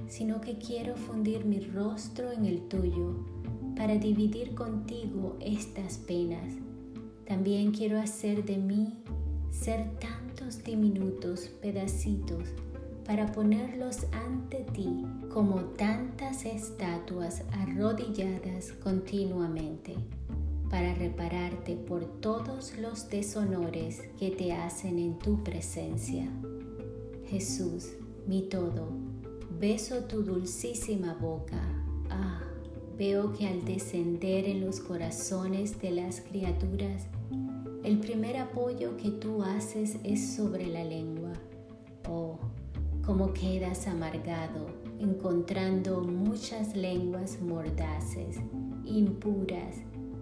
sino 0.08 0.41
que 0.41 0.58
quiero 0.58 0.98
fundir 0.98 1.46
mi 1.46 1.60
rostro 1.62 2.32
en 2.32 2.46
el 2.46 2.67
tuyo 2.67 3.26
para 3.78 3.96
dividir 3.96 4.54
contigo 4.54 5.38
estas 5.39 5.98
penas. 6.00 6.56
También 7.26 7.72
quiero 7.72 8.00
hacer 8.00 8.43
de 8.43 8.58
mí 8.58 8.98
ser 9.50 9.89
tantos 10.00 10.62
diminutos 10.62 11.48
pedacitos 11.62 12.50
para 13.06 13.32
ponerlos 13.32 14.08
ante 14.12 14.65
ti 14.74 15.06
como 15.34 15.62
tantas 15.78 16.46
estatuas 16.46 17.43
arrodilladas 17.54 18.74
continuamente 18.84 19.96
para 20.69 20.93
repararte 20.93 21.75
por 21.75 22.06
todos 22.19 22.77
los 22.77 23.10
deshonores 23.10 24.01
que 24.19 24.32
te 24.32 24.53
hacen 24.53 24.99
en 24.99 25.17
tu 25.19 25.43
presencia. 25.43 26.27
Jesús, 27.27 27.93
mi 28.25 28.43
todo, 28.43 28.89
beso 29.60 30.03
tu 30.03 30.23
dulcísima 30.23 31.13
boca. 31.15 31.62
Ah, 32.10 32.41
veo 32.97 33.34
que 33.34 33.47
al 33.47 33.63
descender 33.65 34.45
en 34.45 34.65
los 34.65 34.80
corazones 34.80 35.80
de 35.82 35.91
las 35.91 36.21
criaturas, 36.21 37.08
el 37.84 37.99
primer 37.99 38.38
apoyo 38.38 38.97
que 38.97 39.12
tú 39.12 39.43
haces 39.43 39.97
es 40.03 40.36
sobre 40.36 40.67
la 40.67 40.84
lengua. 40.84 41.34
Oh, 42.10 42.38
cómo 43.06 43.34
quedas 43.34 43.88
amargado 43.88 44.88
encontrando 44.99 46.01
muchas 46.01 46.75
lenguas 46.75 47.39
mordaces, 47.41 48.38
impuras, 48.86 49.75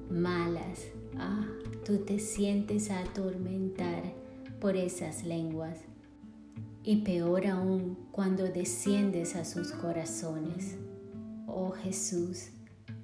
malas. 0.10 0.86
Ah, 1.18 1.46
tú 1.86 1.98
te 2.00 2.20
sientes 2.20 2.91
atormentar 2.91 4.04
por 4.60 4.76
esas 4.76 5.24
lenguas. 5.24 5.80
Y 6.84 6.98
peor 6.98 7.48
aún 7.48 7.98
cuando 8.12 8.44
desciendes 8.44 9.36
a 9.36 9.46
sus 9.46 9.72
corazones. 9.72 10.78
Oh 11.48 11.72
Jesús, 11.72 12.50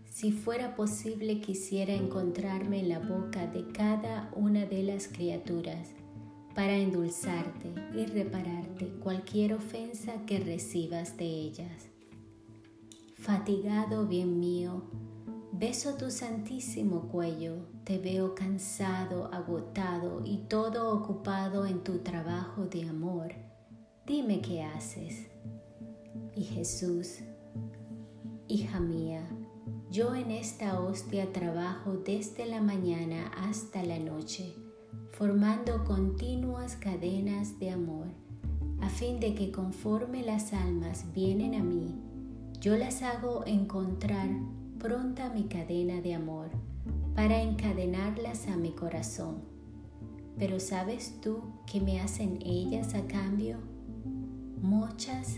si 0.09 0.31
fuera 0.31 0.75
posible 0.75 1.41
quisiera 1.41 1.93
encontrarme 1.93 2.79
en 2.79 2.89
la 2.89 2.99
boca 2.99 3.47
de 3.47 3.65
cada 3.71 4.29
una 4.35 4.65
de 4.65 4.83
las 4.83 5.07
criaturas 5.07 5.89
para 6.53 6.75
endulzarte 6.75 7.73
y 7.95 8.05
repararte 8.05 8.87
cualquier 8.99 9.53
ofensa 9.53 10.25
que 10.25 10.39
recibas 10.39 11.17
de 11.17 11.25
ellas. 11.25 11.87
Fatigado 13.15 14.05
bien 14.07 14.39
mío, 14.39 14.83
Beso 15.61 15.93
tu 15.93 16.09
santísimo 16.09 17.01
cuello, 17.09 17.67
te 17.83 17.99
veo 17.99 18.33
cansado, 18.33 19.29
agotado 19.31 20.23
y 20.25 20.37
todo 20.49 20.91
ocupado 20.91 21.67
en 21.67 21.83
tu 21.83 21.99
trabajo 21.99 22.65
de 22.65 22.89
amor. 22.89 23.35
Dime 24.07 24.41
qué 24.41 24.63
haces. 24.63 25.27
Y 26.35 26.45
Jesús, 26.45 27.19
hija 28.47 28.79
mía, 28.79 29.23
yo 29.91 30.15
en 30.15 30.31
esta 30.31 30.79
hostia 30.79 31.31
trabajo 31.31 31.91
desde 31.91 32.47
la 32.47 32.59
mañana 32.59 33.27
hasta 33.37 33.83
la 33.83 33.99
noche, 33.99 34.55
formando 35.11 35.83
continuas 35.83 36.75
cadenas 36.75 37.59
de 37.59 37.69
amor, 37.69 38.07
a 38.81 38.89
fin 38.89 39.19
de 39.19 39.35
que 39.35 39.51
conforme 39.51 40.23
las 40.23 40.53
almas 40.53 41.13
vienen 41.13 41.53
a 41.53 41.61
mí, 41.61 42.01
yo 42.59 42.75
las 42.77 43.03
hago 43.03 43.43
encontrar 43.45 44.27
pronta 44.81 45.29
mi 45.29 45.43
cadena 45.43 46.01
de 46.01 46.15
amor 46.15 46.49
para 47.15 47.39
encadenarlas 47.39 48.47
a 48.47 48.57
mi 48.57 48.71
corazón. 48.71 49.43
Pero 50.39 50.59
¿sabes 50.59 51.21
tú 51.21 51.43
qué 51.71 51.79
me 51.79 52.01
hacen 52.01 52.39
ellas 52.43 52.95
a 52.95 53.05
cambio? 53.05 53.57
Muchas 54.59 55.37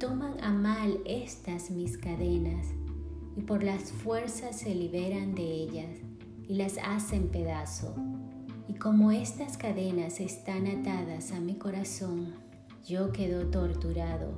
toman 0.00 0.42
a 0.42 0.50
mal 0.50 0.98
estas 1.04 1.70
mis 1.70 1.98
cadenas 1.98 2.66
y 3.36 3.42
por 3.42 3.62
las 3.62 3.92
fuerzas 3.92 4.58
se 4.58 4.74
liberan 4.74 5.36
de 5.36 5.44
ellas 5.44 6.00
y 6.48 6.54
las 6.54 6.76
hacen 6.82 7.28
pedazo. 7.28 7.94
Y 8.66 8.74
como 8.74 9.12
estas 9.12 9.56
cadenas 9.56 10.18
están 10.18 10.66
atadas 10.66 11.30
a 11.30 11.38
mi 11.38 11.54
corazón, 11.54 12.34
yo 12.84 13.12
quedo 13.12 13.50
torturado, 13.50 14.32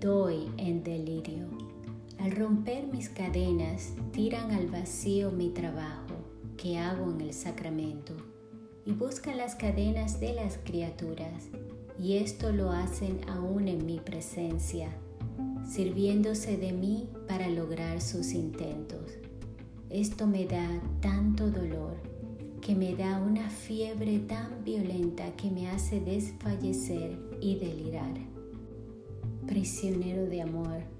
doy 0.00 0.50
en 0.56 0.82
delirio. 0.82 1.65
Al 2.18 2.30
romper 2.32 2.86
mis 2.86 3.08
cadenas, 3.08 3.92
tiran 4.12 4.50
al 4.50 4.68
vacío 4.68 5.30
mi 5.30 5.50
trabajo 5.50 6.14
que 6.56 6.78
hago 6.78 7.10
en 7.10 7.20
el 7.20 7.32
sacramento 7.32 8.14
y 8.84 8.92
buscan 8.92 9.36
las 9.36 9.54
cadenas 9.54 10.18
de 10.18 10.32
las 10.32 10.58
criaturas, 10.58 11.48
y 11.98 12.16
esto 12.16 12.52
lo 12.52 12.70
hacen 12.70 13.20
aún 13.28 13.68
en 13.68 13.84
mi 13.84 13.98
presencia, 13.98 14.88
sirviéndose 15.68 16.56
de 16.56 16.72
mí 16.72 17.08
para 17.28 17.48
lograr 17.48 18.00
sus 18.00 18.32
intentos. 18.32 19.12
Esto 19.90 20.26
me 20.26 20.46
da 20.46 20.68
tanto 21.00 21.50
dolor 21.50 21.96
que 22.60 22.74
me 22.74 22.94
da 22.96 23.20
una 23.20 23.48
fiebre 23.48 24.18
tan 24.20 24.64
violenta 24.64 25.30
que 25.36 25.50
me 25.50 25.68
hace 25.68 26.00
desfallecer 26.00 27.18
y 27.40 27.56
delirar. 27.56 28.14
Prisionero 29.46 30.26
de 30.26 30.42
amor, 30.42 30.95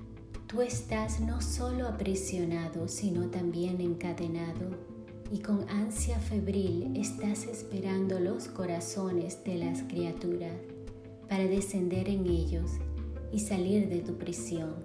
Tú 0.46 0.62
estás 0.62 1.18
no 1.18 1.42
solo 1.42 1.88
aprisionado, 1.88 2.86
sino 2.86 3.30
también 3.30 3.80
encadenado, 3.80 4.70
y 5.32 5.40
con 5.40 5.68
ansia 5.68 6.20
febril 6.20 6.92
estás 6.94 7.46
esperando 7.46 8.20
los 8.20 8.46
corazones 8.46 9.42
de 9.42 9.56
las 9.56 9.82
criaturas 9.82 10.54
para 11.28 11.44
descender 11.48 12.08
en 12.08 12.26
ellos 12.26 12.70
y 13.32 13.40
salir 13.40 13.88
de 13.88 13.98
tu 14.02 14.18
prisión, 14.18 14.76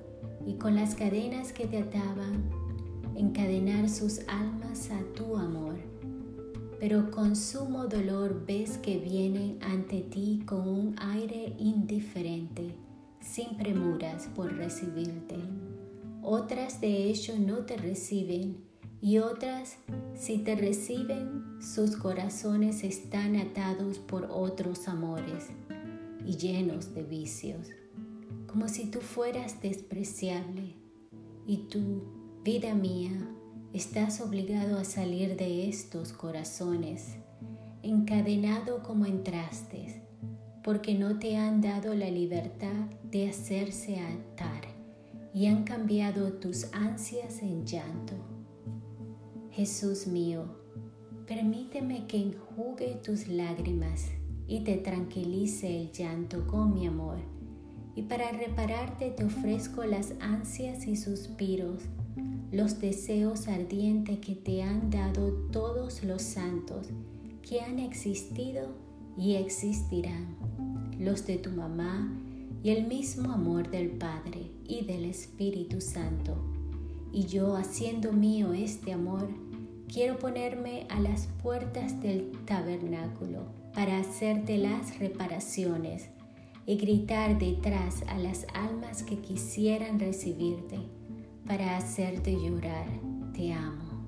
y 0.47 0.55
con 0.55 0.75
las 0.75 0.95
cadenas 0.95 1.53
que 1.53 1.67
te 1.67 1.77
ataban, 1.77 2.43
encadenar 3.15 3.87
sus 3.87 4.21
almas 4.27 4.89
a 4.89 4.99
tu 5.13 5.37
amor. 5.37 5.75
Pero 6.79 7.11
con 7.11 7.35
sumo 7.35 7.85
dolor 7.85 8.47
ves 8.47 8.79
que 8.79 8.97
vienen 8.97 9.59
ante 9.61 10.01
ti 10.01 10.41
con 10.43 10.67
un 10.67 10.95
aire 10.97 11.53
indiferente 11.59 12.73
sin 13.21 13.55
premuras 13.55 14.27
por 14.35 14.53
recibirte. 14.53 15.35
Otras 16.21 16.81
de 16.81 17.05
ellos 17.05 17.39
no 17.39 17.59
te 17.59 17.77
reciben 17.77 18.57
y 19.01 19.19
otras, 19.19 19.77
si 20.15 20.39
te 20.39 20.55
reciben, 20.55 21.61
sus 21.61 21.95
corazones 21.95 22.83
están 22.83 23.35
atados 23.35 23.97
por 23.99 24.27
otros 24.29 24.87
amores 24.87 25.47
y 26.25 26.35
llenos 26.37 26.93
de 26.93 27.03
vicios, 27.03 27.67
como 28.47 28.67
si 28.67 28.85
tú 28.85 28.99
fueras 28.99 29.61
despreciable 29.61 30.75
y 31.47 31.67
tú, 31.69 32.03
vida 32.43 32.75
mía, 32.75 33.11
estás 33.73 34.21
obligado 34.21 34.77
a 34.77 34.83
salir 34.83 35.35
de 35.35 35.67
estos 35.67 36.13
corazones, 36.13 37.15
encadenado 37.81 38.83
como 38.83 39.07
entrastes 39.07 39.95
porque 40.63 40.93
no 40.93 41.17
te 41.17 41.37
han 41.37 41.61
dado 41.61 41.93
la 41.95 42.09
libertad 42.09 42.89
de 43.03 43.29
hacerse 43.29 43.99
atar 43.99 44.63
y 45.33 45.47
han 45.47 45.63
cambiado 45.63 46.33
tus 46.33 46.71
ansias 46.73 47.41
en 47.41 47.65
llanto. 47.65 48.13
Jesús 49.51 50.07
mío, 50.07 50.45
permíteme 51.27 52.05
que 52.07 52.17
enjugue 52.17 52.99
tus 53.03 53.27
lágrimas 53.27 54.07
y 54.47 54.63
te 54.63 54.77
tranquilice 54.77 55.81
el 55.81 55.91
llanto 55.91 56.45
con 56.47 56.73
mi 56.73 56.85
amor. 56.87 57.17
Y 57.95 58.03
para 58.03 58.31
repararte 58.31 59.11
te 59.11 59.25
ofrezco 59.25 59.83
las 59.83 60.13
ansias 60.19 60.87
y 60.87 60.95
suspiros, 60.95 61.83
los 62.51 62.79
deseos 62.79 63.47
ardientes 63.47 64.19
que 64.19 64.35
te 64.35 64.63
han 64.63 64.89
dado 64.89 65.31
todos 65.51 66.03
los 66.03 66.21
santos 66.21 66.89
que 67.41 67.61
han 67.61 67.79
existido 67.79 68.75
y 69.17 69.35
existirán, 69.35 70.35
los 71.01 71.25
de 71.25 71.37
tu 71.37 71.49
mamá 71.49 72.13
y 72.63 72.69
el 72.69 72.85
mismo 72.85 73.31
amor 73.31 73.71
del 73.71 73.89
Padre 73.89 74.51
y 74.67 74.85
del 74.85 75.05
Espíritu 75.05 75.81
Santo. 75.81 76.37
Y 77.11 77.25
yo, 77.25 77.55
haciendo 77.55 78.13
mío 78.13 78.53
este 78.53 78.93
amor, 78.93 79.27
quiero 79.91 80.19
ponerme 80.19 80.85
a 80.89 80.99
las 80.99 81.27
puertas 81.41 81.99
del 82.01 82.31
tabernáculo 82.45 83.45
para 83.73 83.97
hacerte 83.97 84.59
las 84.59 84.99
reparaciones 84.99 86.09
y 86.67 86.77
gritar 86.77 87.39
detrás 87.39 88.03
a 88.07 88.19
las 88.19 88.45
almas 88.53 89.01
que 89.01 89.17
quisieran 89.17 89.99
recibirte 89.99 90.77
para 91.47 91.77
hacerte 91.77 92.33
llorar, 92.33 92.85
te 93.33 93.51
amo. 93.53 94.05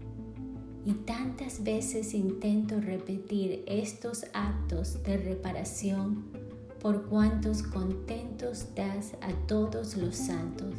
Y 0.85 0.93
tantas 0.93 1.63
veces 1.63 2.13
intento 2.13 2.79
repetir 2.79 3.63
estos 3.67 4.25
actos 4.33 5.01
de 5.03 5.17
reparación 5.17 6.42
por 6.83 7.05
cuantos 7.05 7.63
contentos 7.63 8.67
das 8.75 9.13
a 9.21 9.31
todos 9.47 9.95
los 9.95 10.17
santos 10.17 10.73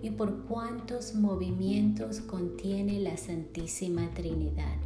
y 0.00 0.10
por 0.10 0.44
cuantos 0.44 1.16
movimientos 1.16 2.20
contiene 2.20 3.00
la 3.00 3.16
Santísima 3.16 4.08
Trinidad. 4.14 4.76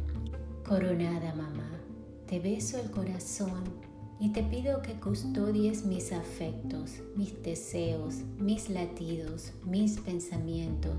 Coronada 0.67 1.35
mamá, 1.35 1.69
te 2.25 2.39
beso 2.39 2.79
el 2.79 2.89
corazón 2.89 3.63
y 4.19 4.29
te 4.29 4.41
pido 4.41 4.81
que 4.81 4.93
custodies 4.93 5.85
mis 5.85 6.11
afectos, 6.11 6.93
mis 7.15 7.43
deseos, 7.43 8.15
mis 8.39 8.67
latidos, 8.67 9.51
mis 9.67 9.99
pensamientos 9.99 10.95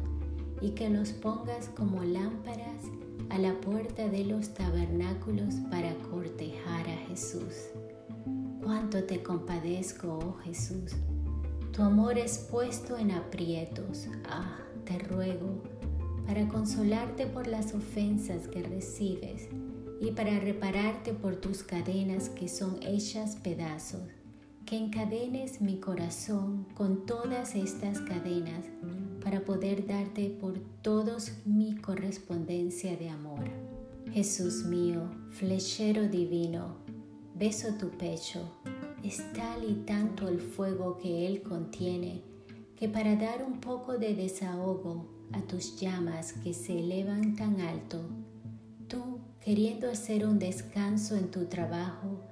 y 0.61 0.71
que 0.71 0.89
los 0.91 1.11
pongas 1.11 1.71
como 1.77 2.05
lámparas 2.05 2.85
a 3.31 3.39
la 3.39 3.61
puerta 3.61 4.07
de 4.09 4.27
los 4.27 4.55
tabernáculos 4.55 5.57
para 5.73 5.93
cortejar 6.09 6.89
a 6.89 6.97
Jesús. 7.09 7.73
Cuánto 8.67 9.05
te 9.05 9.23
compadezco, 9.23 10.19
oh 10.19 10.43
Jesús. 10.43 10.97
Tu 11.73 11.83
amor 11.83 12.19
es 12.19 12.37
puesto 12.51 12.99
en 12.99 13.13
aprietos. 13.13 14.09
Ah, 14.29 14.59
te 14.85 14.99
ruego, 14.99 15.63
para 16.27 16.49
consolarte 16.49 17.27
por 17.29 17.47
las 17.47 17.75
ofensas 17.75 18.49
que 18.49 18.65
recibes 18.65 19.47
y 20.01 20.11
para 20.11 20.41
repararte 20.41 21.13
por 21.13 21.37
tus 21.37 21.63
cadenas 21.63 22.29
que 22.29 22.49
son 22.49 22.83
hechas 22.83 23.37
pedazos, 23.37 24.03
que 24.65 24.77
encadenes 24.77 25.61
mi 25.61 25.79
corazón 25.79 26.67
con 26.75 27.07
todas 27.07 27.55
estas 27.55 28.01
cadenas 28.01 28.65
para 29.23 29.45
poder 29.45 29.87
darte 29.87 30.29
por 30.29 30.59
todos 30.83 31.31
mi 31.45 31.77
correspondencia 31.77 32.97
de 32.97 33.11
amor. 33.11 33.45
Jesús 34.13 34.65
mío, 34.65 35.09
flechero 35.31 36.09
divino, 36.09 36.79
beso 37.39 37.75
tu 37.75 37.91
pecho, 37.91 38.41
es 39.03 39.23
tal 39.35 39.63
y 39.69 39.75
tanto 39.85 40.27
el 40.27 40.41
fuego 40.41 40.97
que 40.97 41.27
él 41.27 41.43
contiene, 41.43 42.23
que 42.77 42.89
para 42.89 43.15
dar 43.15 43.45
un 43.45 43.61
poco 43.61 43.99
de 43.99 44.15
desahogo 44.15 45.07
a 45.33 45.43
tus 45.43 45.79
llamas 45.79 46.33
que 46.33 46.55
se 46.55 46.79
elevan 46.79 47.37
tan 47.37 47.61
alto, 47.61 48.01
tú, 48.89 49.19
queriendo 49.45 49.91
hacer 49.91 50.27
un 50.27 50.39
descanso 50.39 51.15
en 51.15 51.31
tu 51.31 51.45
trabajo, 51.45 52.23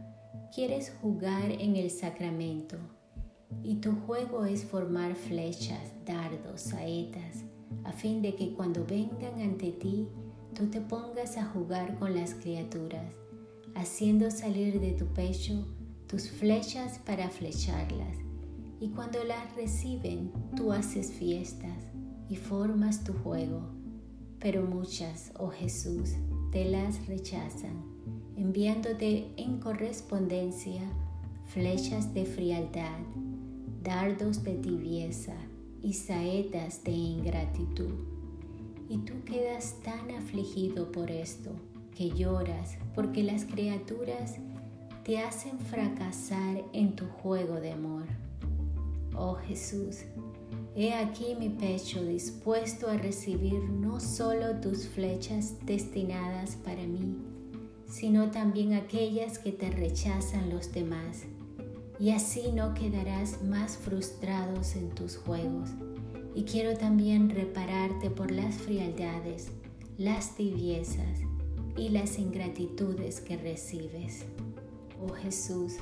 quieres 0.55 0.91
jugar 1.03 1.51
en 1.51 1.77
el 1.77 1.91
sacramento, 1.91 2.79
y 3.63 3.75
tu 3.75 3.95
juego 4.07 4.47
es 4.47 4.65
formar 4.65 5.17
flechas, 5.17 5.93
dardos, 6.07 6.63
saetas, 6.63 7.45
a 7.85 7.93
fin 7.93 8.23
de 8.23 8.35
que 8.35 8.55
cuando 8.55 8.87
vengan 8.87 9.39
ante 9.39 9.71
ti, 9.71 10.09
tú 10.55 10.69
te 10.69 10.81
pongas 10.81 11.37
a 11.37 11.45
jugar 11.45 11.99
con 11.99 12.15
las 12.15 12.33
criaturas 12.33 13.05
haciendo 13.75 14.31
salir 14.31 14.81
de 14.81 14.93
tu 14.93 15.07
pecho 15.07 15.67
tus 16.07 16.31
flechas 16.31 16.99
para 16.99 17.29
flecharlas. 17.29 18.17
Y 18.81 18.89
cuando 18.91 19.25
las 19.25 19.57
reciben, 19.57 20.31
tú 20.57 20.73
haces 20.73 21.13
fiestas 21.13 21.79
y 22.29 22.37
formas 22.37 23.05
tu 23.05 23.13
juego. 23.13 23.63
Pero 24.39 24.63
muchas, 24.63 25.33
oh 25.39 25.49
Jesús, 25.49 26.13
te 26.53 26.67
las 26.67 27.07
rechazan, 27.07 27.83
enviándote 28.37 29.33
en 29.37 29.59
correspondencia 29.59 30.83
flechas 31.47 32.13
de 32.15 32.27
frialdad, 32.27 33.01
dardos 33.83 34.45
de 34.45 34.55
tibieza 34.55 35.35
y 35.83 35.95
saetas 35.95 36.85
de 36.85 36.93
ingratitud. 36.93 37.95
Y 38.89 38.99
tú 38.99 39.15
quedas 39.25 39.77
tan 39.83 40.11
afligido 40.11 40.93
por 40.93 41.11
esto 41.11 41.51
que 41.95 42.11
lloras 42.11 42.77
porque 42.95 43.23
las 43.23 43.45
criaturas 43.45 44.37
te 45.05 45.19
hacen 45.19 45.59
fracasar 45.59 46.63
en 46.73 46.97
tu 46.97 47.07
juego 47.07 47.61
de 47.61 47.73
amor. 47.73 48.05
Oh 49.17 49.35
Jesús, 49.35 50.05
he 50.75 50.95
aquí 50.95 51.37
mi 51.39 51.51
pecho 51.51 52.03
dispuesto 52.03 52.89
a 52.89 52.97
recibir 52.97 53.63
no 53.63 54.01
solo 54.01 54.61
tus 54.61 54.89
flechas 54.89 55.55
destinadas 55.65 56.57
para 56.57 56.83
mí, 56.83 57.17
sino 57.89 58.31
también 58.31 58.73
aquellas 58.73 59.39
que 59.39 59.53
te 59.53 59.71
rechazan 59.71 60.51
los 60.51 60.73
demás, 60.73 61.25
y 62.01 62.11
así 62.11 62.51
no 62.53 62.75
quedarás 62.75 63.43
más 63.43 63.77
frustrados 63.77 64.75
en 64.75 64.91
tus 64.91 65.17
juegos. 65.17 65.71
Y 66.35 66.43
quiero 66.43 66.77
también 66.77 67.31
repararte 67.31 68.11
por 68.11 68.33
las 68.33 68.57
frialdades, 68.57 69.53
las 69.97 70.35
tibiezas, 70.35 71.21
y 71.77 71.89
las 71.89 72.19
ingratitudes 72.19 73.21
que 73.21 73.37
recibes. 73.37 74.25
Oh 75.03 75.13
Jesús, 75.13 75.75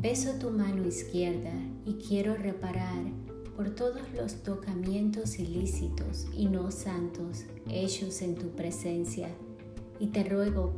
beso 0.00 0.32
tu 0.38 0.50
mano 0.50 0.86
izquierda 0.86 1.52
y 1.84 1.94
quiero 1.94 2.34
reparar 2.34 3.04
por 3.56 3.70
todos 3.74 4.10
los 4.14 4.42
tocamientos 4.42 5.38
ilícitos 5.38 6.26
y 6.34 6.46
no 6.46 6.70
santos 6.70 7.44
hechos 7.68 8.22
en 8.22 8.34
tu 8.34 8.48
presencia 8.48 9.28
y 9.98 10.08
te 10.08 10.24
ruego 10.24 10.72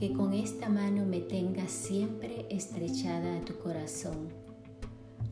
que 0.00 0.12
con 0.12 0.32
esta 0.34 0.68
mano 0.68 1.06
me 1.06 1.20
tengas 1.20 1.70
siempre 1.70 2.46
estrechada 2.50 3.38
a 3.38 3.44
tu 3.44 3.56
corazón. 3.58 4.28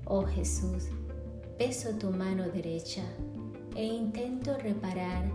Oh 0.05 0.25
Jesús, 0.25 0.85
beso 1.59 1.91
tu 1.99 2.11
mano 2.11 2.45
derecha 2.45 3.03
e 3.75 3.85
intento 3.85 4.57
reparar 4.59 5.33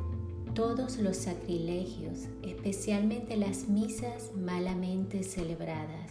todos 0.57 0.97
los 0.97 1.17
sacrilegios, 1.17 2.29
especialmente 2.41 3.37
las 3.37 3.69
misas 3.69 4.31
malamente 4.35 5.21
celebradas. 5.21 6.09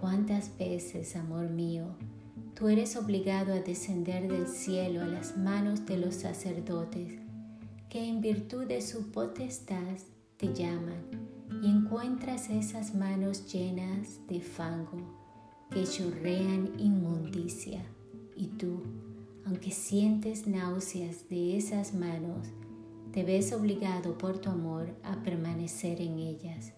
¿Cuántas 0.00 0.56
veces, 0.56 1.14
amor 1.16 1.50
mío, 1.50 1.84
tú 2.54 2.68
eres 2.68 2.96
obligado 2.96 3.52
a 3.52 3.60
descender 3.60 4.26
del 4.26 4.48
cielo 4.48 5.02
a 5.02 5.06
las 5.06 5.36
manos 5.36 5.84
de 5.84 5.98
los 5.98 6.14
sacerdotes, 6.14 7.18
que 7.90 8.08
en 8.08 8.22
virtud 8.22 8.64
de 8.64 8.80
su 8.80 9.10
potestad 9.10 9.98
te 10.38 10.54
llaman, 10.54 11.04
y 11.62 11.68
encuentras 11.68 12.48
esas 12.48 12.94
manos 12.94 13.52
llenas 13.52 14.26
de 14.28 14.40
fango 14.40 14.96
que 15.70 15.84
chorrean 15.84 16.72
inmundicia, 16.78 17.82
y 18.34 18.46
tú, 18.46 18.82
aunque 19.44 19.72
sientes 19.72 20.46
náuseas 20.46 21.28
de 21.28 21.58
esas 21.58 21.92
manos, 21.92 22.48
te 23.18 23.24
ves 23.24 23.52
obligado 23.52 24.16
por 24.16 24.38
tu 24.38 24.48
amor 24.48 24.94
a 25.02 25.24
permanecer 25.24 26.00
en 26.00 26.20
ellas. 26.20 26.72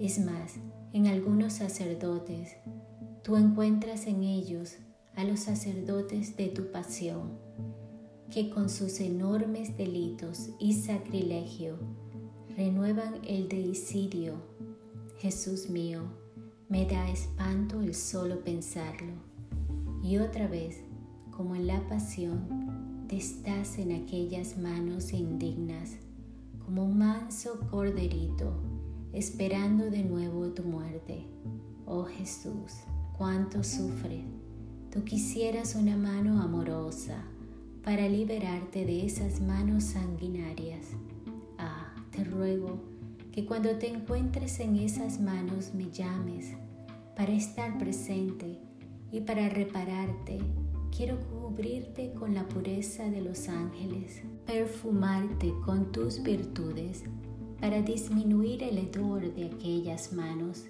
Es 0.00 0.18
más, 0.18 0.56
en 0.92 1.06
algunos 1.06 1.52
sacerdotes, 1.52 2.56
tú 3.22 3.36
encuentras 3.36 4.08
en 4.08 4.24
ellos 4.24 4.74
a 5.14 5.22
los 5.22 5.38
sacerdotes 5.38 6.36
de 6.36 6.48
tu 6.48 6.72
pasión, 6.72 7.38
que 8.28 8.50
con 8.50 8.70
sus 8.70 8.98
enormes 8.98 9.76
delitos 9.76 10.50
y 10.58 10.72
sacrilegio 10.72 11.78
renuevan 12.56 13.20
el 13.24 13.48
deicidio. 13.48 14.34
Jesús 15.18 15.70
mío, 15.70 16.02
me 16.68 16.86
da 16.86 17.08
espanto 17.08 17.82
el 17.82 17.94
solo 17.94 18.42
pensarlo. 18.42 19.12
Y 20.02 20.18
otra 20.18 20.48
vez, 20.48 20.80
como 21.30 21.54
en 21.54 21.68
la 21.68 21.86
pasión, 21.86 22.77
estás 23.16 23.78
en 23.78 23.92
aquellas 23.92 24.58
manos 24.58 25.12
indignas, 25.12 25.96
como 26.64 26.84
un 26.84 26.98
manso 26.98 27.60
corderito, 27.70 28.52
esperando 29.12 29.90
de 29.90 30.04
nuevo 30.04 30.50
tu 30.50 30.62
muerte. 30.62 31.24
Oh 31.86 32.04
Jesús, 32.04 32.72
cuánto 33.16 33.64
sufre. 33.64 34.24
Tú 34.92 35.04
quisieras 35.04 35.74
una 35.74 35.96
mano 35.96 36.42
amorosa 36.42 37.24
para 37.82 38.08
liberarte 38.08 38.84
de 38.84 39.06
esas 39.06 39.40
manos 39.40 39.84
sanguinarias. 39.84 40.88
Ah, 41.56 41.94
te 42.10 42.24
ruego 42.24 42.78
que 43.32 43.46
cuando 43.46 43.70
te 43.76 43.88
encuentres 43.88 44.60
en 44.60 44.76
esas 44.76 45.20
manos 45.20 45.72
me 45.72 45.90
llames 45.90 46.52
para 47.16 47.32
estar 47.32 47.78
presente 47.78 48.58
y 49.10 49.20
para 49.20 49.48
repararte. 49.48 50.38
Quiero 50.94 51.18
cubrirte 51.30 52.12
con 52.12 52.34
la 52.34 52.48
pureza 52.48 53.04
de 53.08 53.20
los 53.20 53.48
ángeles, 53.48 54.22
perfumarte 54.46 55.52
con 55.64 55.92
tus 55.92 56.22
virtudes 56.22 57.04
para 57.60 57.82
disminuir 57.82 58.62
el 58.62 58.78
hedor 58.78 59.32
de 59.34 59.46
aquellas 59.46 60.12
manos 60.12 60.64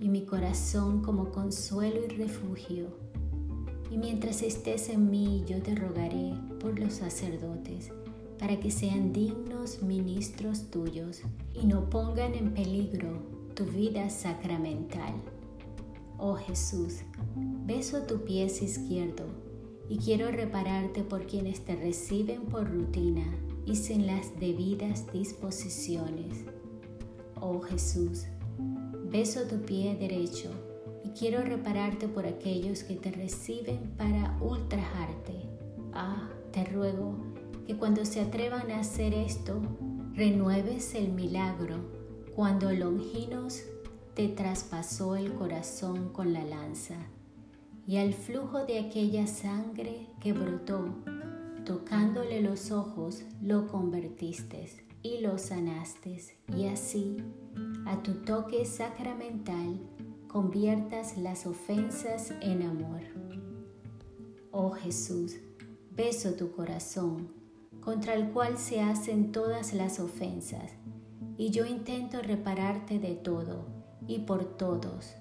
y 0.00 0.08
mi 0.08 0.24
corazón 0.24 1.02
como 1.02 1.30
consuelo 1.30 2.00
y 2.04 2.08
refugio. 2.16 2.88
Y 3.90 3.98
mientras 3.98 4.42
estés 4.42 4.88
en 4.88 5.10
mí, 5.10 5.44
yo 5.46 5.62
te 5.62 5.74
rogaré 5.74 6.34
por 6.58 6.78
los 6.78 6.94
sacerdotes, 6.94 7.92
para 8.38 8.58
que 8.58 8.70
sean 8.70 9.12
dignos 9.12 9.82
ministros 9.82 10.70
tuyos 10.70 11.22
y 11.54 11.66
no 11.66 11.90
pongan 11.90 12.34
en 12.34 12.54
peligro 12.54 13.22
tu 13.54 13.64
vida 13.66 14.08
sacramental. 14.10 15.12
Oh 16.18 16.34
Jesús, 16.34 17.00
beso 17.66 18.02
tu 18.02 18.24
pie 18.24 18.46
izquierdo 18.46 19.39
y 19.90 19.98
quiero 19.98 20.30
repararte 20.30 21.02
por 21.02 21.26
quienes 21.26 21.64
te 21.64 21.74
reciben 21.74 22.42
por 22.42 22.70
rutina 22.70 23.24
y 23.66 23.74
sin 23.74 24.06
las 24.06 24.38
debidas 24.38 25.12
disposiciones. 25.12 26.44
Oh 27.40 27.60
Jesús, 27.60 28.26
beso 29.10 29.48
tu 29.48 29.60
pie 29.62 29.96
derecho 29.96 30.48
y 31.04 31.08
quiero 31.08 31.42
repararte 31.42 32.06
por 32.06 32.24
aquellos 32.24 32.84
que 32.84 32.94
te 32.94 33.10
reciben 33.10 33.80
para 33.98 34.38
ultrajarte. 34.40 35.34
Ah, 35.92 36.30
te 36.52 36.64
ruego 36.66 37.16
que 37.66 37.76
cuando 37.76 38.04
se 38.04 38.20
atrevan 38.20 38.70
a 38.70 38.78
hacer 38.78 39.12
esto, 39.12 39.60
renueves 40.14 40.94
el 40.94 41.08
milagro 41.08 41.78
cuando 42.36 42.70
Longinos 42.70 43.64
te 44.14 44.28
traspasó 44.28 45.16
el 45.16 45.34
corazón 45.34 46.10
con 46.10 46.32
la 46.32 46.44
lanza 46.44 46.94
y 47.90 47.96
al 47.96 48.14
flujo 48.14 48.64
de 48.66 48.78
aquella 48.78 49.26
sangre 49.26 50.06
que 50.20 50.32
brotó, 50.32 50.94
tocándole 51.64 52.40
los 52.40 52.70
ojos, 52.70 53.24
lo 53.42 53.66
convertiste 53.66 54.70
y 55.02 55.18
lo 55.18 55.38
sanaste, 55.38 56.22
y 56.56 56.66
así, 56.66 57.16
a 57.86 58.00
tu 58.00 58.22
toque 58.22 58.64
sacramental, 58.64 59.80
conviertas 60.28 61.18
las 61.18 61.46
ofensas 61.46 62.32
en 62.40 62.62
amor. 62.62 63.00
Oh 64.52 64.70
Jesús, 64.70 65.34
beso 65.90 66.34
tu 66.34 66.52
corazón, 66.52 67.32
contra 67.80 68.14
el 68.14 68.30
cual 68.30 68.56
se 68.56 68.82
hacen 68.82 69.32
todas 69.32 69.74
las 69.74 69.98
ofensas, 69.98 70.70
y 71.36 71.50
yo 71.50 71.66
intento 71.66 72.22
repararte 72.22 73.00
de 73.00 73.16
todo 73.16 73.66
y 74.06 74.20
por 74.20 74.44
todos, 74.44 75.16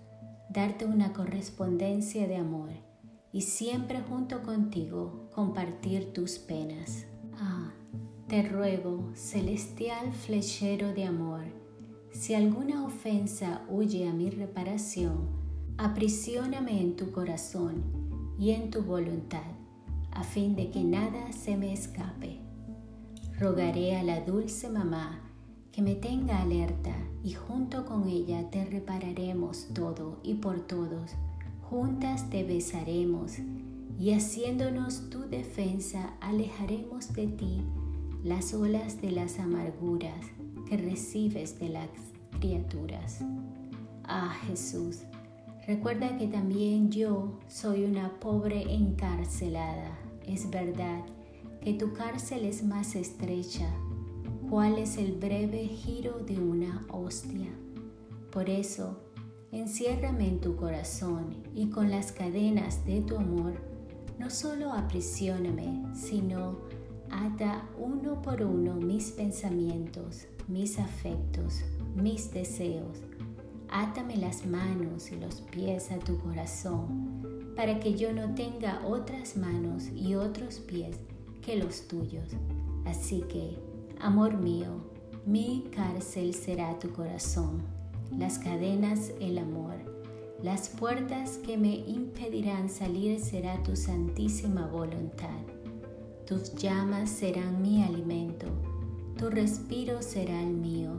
darte 0.49 0.85
una 0.85 1.13
correspondencia 1.13 2.27
de 2.27 2.35
amor, 2.35 2.71
y 3.31 3.41
siempre 3.41 4.01
junto 4.01 4.41
contigo 4.41 5.29
compartir 5.33 6.11
tus 6.13 6.39
penas. 6.39 7.05
Ah, 7.35 7.71
te 8.27 8.41
ruego, 8.43 9.11
celestial 9.13 10.11
flechero 10.11 10.93
de 10.93 11.05
amor, 11.05 11.43
si 12.11 12.33
alguna 12.33 12.83
ofensa 12.83 13.61
huye 13.69 14.09
a 14.09 14.13
mi 14.13 14.31
reparación, 14.31 15.29
aprisioname 15.77 16.81
en 16.81 16.95
tu 16.95 17.11
corazón 17.11 17.83
y 18.39 18.51
en 18.51 18.71
tu 18.71 18.81
voluntad, 18.81 19.51
a 20.11 20.23
fin 20.23 20.55
de 20.55 20.71
que 20.71 20.83
nada 20.83 21.31
se 21.31 21.55
me 21.55 21.71
escape. 21.71 22.39
Rogaré 23.37 23.95
a 23.95 24.03
la 24.03 24.21
dulce 24.21 24.69
mamá 24.69 25.28
que 25.79 25.85
me 25.85 25.95
tenga 25.95 26.41
alerta 26.41 26.93
y 27.23 27.31
junto 27.31 27.85
con 27.85 28.09
ella 28.09 28.49
te 28.49 28.65
repararemos 28.65 29.69
todo 29.73 30.19
y 30.23 30.33
por 30.33 30.59
todos. 30.59 31.11
Juntas 31.69 32.29
te 32.29 32.43
besaremos 32.43 33.37
y 33.97 34.11
haciéndonos 34.11 35.09
tu 35.09 35.21
defensa 35.21 36.15
alejaremos 36.19 37.13
de 37.13 37.27
ti 37.27 37.61
las 38.25 38.53
olas 38.53 39.01
de 39.01 39.11
las 39.11 39.39
amarguras 39.39 40.19
que 40.67 40.75
recibes 40.75 41.57
de 41.59 41.69
las 41.69 41.89
criaturas. 42.41 43.21
Ah 44.03 44.35
Jesús, 44.47 45.03
recuerda 45.65 46.17
que 46.17 46.27
también 46.27 46.91
yo 46.91 47.39
soy 47.47 47.85
una 47.85 48.19
pobre 48.19 48.63
encarcelada. 48.73 49.97
Es 50.27 50.49
verdad 50.49 51.05
que 51.63 51.73
tu 51.73 51.93
cárcel 51.93 52.43
es 52.43 52.65
más 52.65 52.95
estrecha. 52.95 53.73
¿Cuál 54.49 54.79
es 54.79 54.97
el 54.97 55.11
breve 55.11 55.67
giro 55.67 56.17
de 56.25 56.39
una 56.39 56.83
hostia? 56.91 57.51
Por 58.31 58.49
eso, 58.49 58.97
enciérrame 59.51 60.27
en 60.27 60.39
tu 60.39 60.55
corazón 60.55 61.35
y 61.53 61.69
con 61.69 61.91
las 61.91 62.11
cadenas 62.11 62.83
de 62.83 63.01
tu 63.01 63.17
amor, 63.17 63.53
no 64.17 64.31
solo 64.31 64.73
aprisioname, 64.73 65.83
sino 65.93 66.57
Ata 67.11 67.67
uno 67.77 68.21
por 68.21 68.41
uno 68.41 68.73
mis 68.75 69.11
pensamientos, 69.11 70.25
mis 70.47 70.79
afectos, 70.79 71.61
mis 71.95 72.31
deseos. 72.31 72.99
Átame 73.69 74.17
las 74.17 74.47
manos 74.47 75.11
y 75.11 75.15
los 75.17 75.41
pies 75.41 75.91
a 75.91 75.99
tu 75.99 76.17
corazón, 76.19 77.53
para 77.55 77.79
que 77.79 77.93
yo 77.93 78.13
no 78.13 78.33
tenga 78.33 78.81
otras 78.85 79.37
manos 79.37 79.89
y 79.95 80.15
otros 80.15 80.59
pies 80.59 80.97
que 81.41 81.55
los 81.55 81.87
tuyos. 81.87 82.29
Así 82.85 83.21
que, 83.29 83.68
amor 83.99 84.37
mío, 84.37 84.83
mi 85.25 85.65
cárcel 85.75 86.33
será 86.33 86.77
tu 86.79 86.91
corazón, 86.91 87.61
las 88.17 88.39
cadenas 88.39 89.11
el 89.19 89.37
amor, 89.37 89.75
las 90.41 90.69
puertas 90.69 91.37
que 91.37 91.57
me 91.57 91.75
impedirán 91.75 92.69
salir 92.69 93.19
será 93.19 93.61
tu 93.63 93.75
santísima 93.75 94.67
voluntad 94.67 95.39
tus 96.29 96.53
llamas 96.53 97.09
serán 97.09 97.59
mi 97.59 97.81
alimento, 97.81 98.45
tu 99.17 99.31
respiro 99.31 100.03
será 100.03 100.39
el 100.43 100.53
mío. 100.53 100.91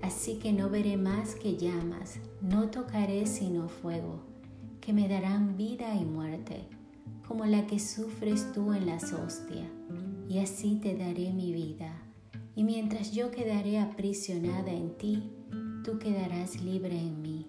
Así 0.00 0.36
que 0.36 0.50
no 0.50 0.70
veré 0.70 0.96
más 0.96 1.34
que 1.34 1.58
llamas, 1.58 2.18
no 2.40 2.70
tocaré 2.70 3.26
sino 3.26 3.68
fuego, 3.68 4.22
que 4.80 4.94
me 4.94 5.08
darán 5.08 5.58
vida 5.58 5.94
y 5.94 6.06
muerte, 6.06 6.64
como 7.28 7.44
la 7.44 7.66
que 7.66 7.78
sufres 7.78 8.50
tú 8.54 8.72
en 8.72 8.86
las 8.86 9.12
hostias. 9.12 9.68
Y 10.26 10.38
así 10.38 10.76
te 10.76 10.96
daré 10.96 11.34
mi 11.34 11.52
vida. 11.52 12.01
Y 12.54 12.64
mientras 12.64 13.12
yo 13.12 13.30
quedaré 13.30 13.78
aprisionada 13.78 14.72
en 14.72 14.96
ti, 14.96 15.30
tú 15.84 15.98
quedarás 15.98 16.62
libre 16.62 16.98
en 16.98 17.22
mí. 17.22 17.46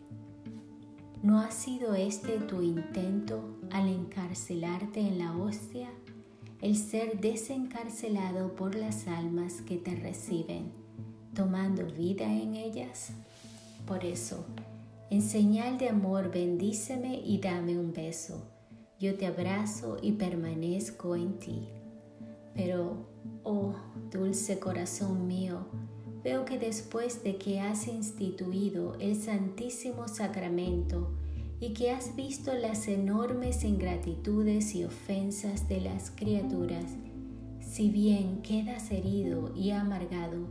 ¿No 1.22 1.40
ha 1.40 1.52
sido 1.52 1.96
este 1.96 2.40
tu 2.40 2.62
intento 2.62 3.58
al 3.72 3.88
encarcelarte 3.88 5.00
en 5.00 5.20
la 5.20 5.36
hostia? 5.38 5.90
el 6.64 6.78
ser 6.78 7.20
desencarcelado 7.20 8.56
por 8.56 8.74
las 8.74 9.10
almas 9.10 9.62
que 9.64 9.76
te 9.76 9.98
reciben, 9.98 10.72
tomando 11.36 11.86
vida 11.88 12.24
en 12.24 12.56
ellas. 12.56 13.12
Por 13.86 14.06
eso, 14.06 14.46
en 15.10 15.22
señal 15.22 15.78
de 15.78 15.90
amor, 15.90 16.32
bendíceme 16.32 17.20
y 17.20 17.40
dame 17.40 17.78
un 17.78 17.92
beso. 17.92 18.48
Yo 18.98 19.16
te 19.16 19.26
abrazo 19.26 19.98
y 20.02 20.14
permanezco 20.14 21.18
en 21.18 21.38
ti. 21.38 21.68
Pero, 22.56 23.10
oh 23.44 23.74
dulce 24.12 24.60
corazón 24.60 25.28
mío, 25.28 25.68
veo 26.24 26.46
que 26.46 26.58
después 26.58 27.24
de 27.24 27.38
que 27.38 27.60
has 27.60 27.88
instituido 27.88 28.96
el 29.00 29.16
Santísimo 29.16 30.08
Sacramento, 30.08 31.12
y 31.64 31.74
que 31.74 31.92
has 31.92 32.14
visto 32.18 32.54
las 32.54 32.90
enormes 32.90 33.64
ingratitudes 33.64 34.76
y 34.76 34.84
ofensas 34.84 35.70
de 35.70 35.80
las 35.80 36.12
criaturas, 36.12 36.92
si 37.62 37.90
bien 37.90 38.42
quedas 38.42 38.92
herido 38.92 39.54
y 39.56 39.72
amargado, 39.72 40.50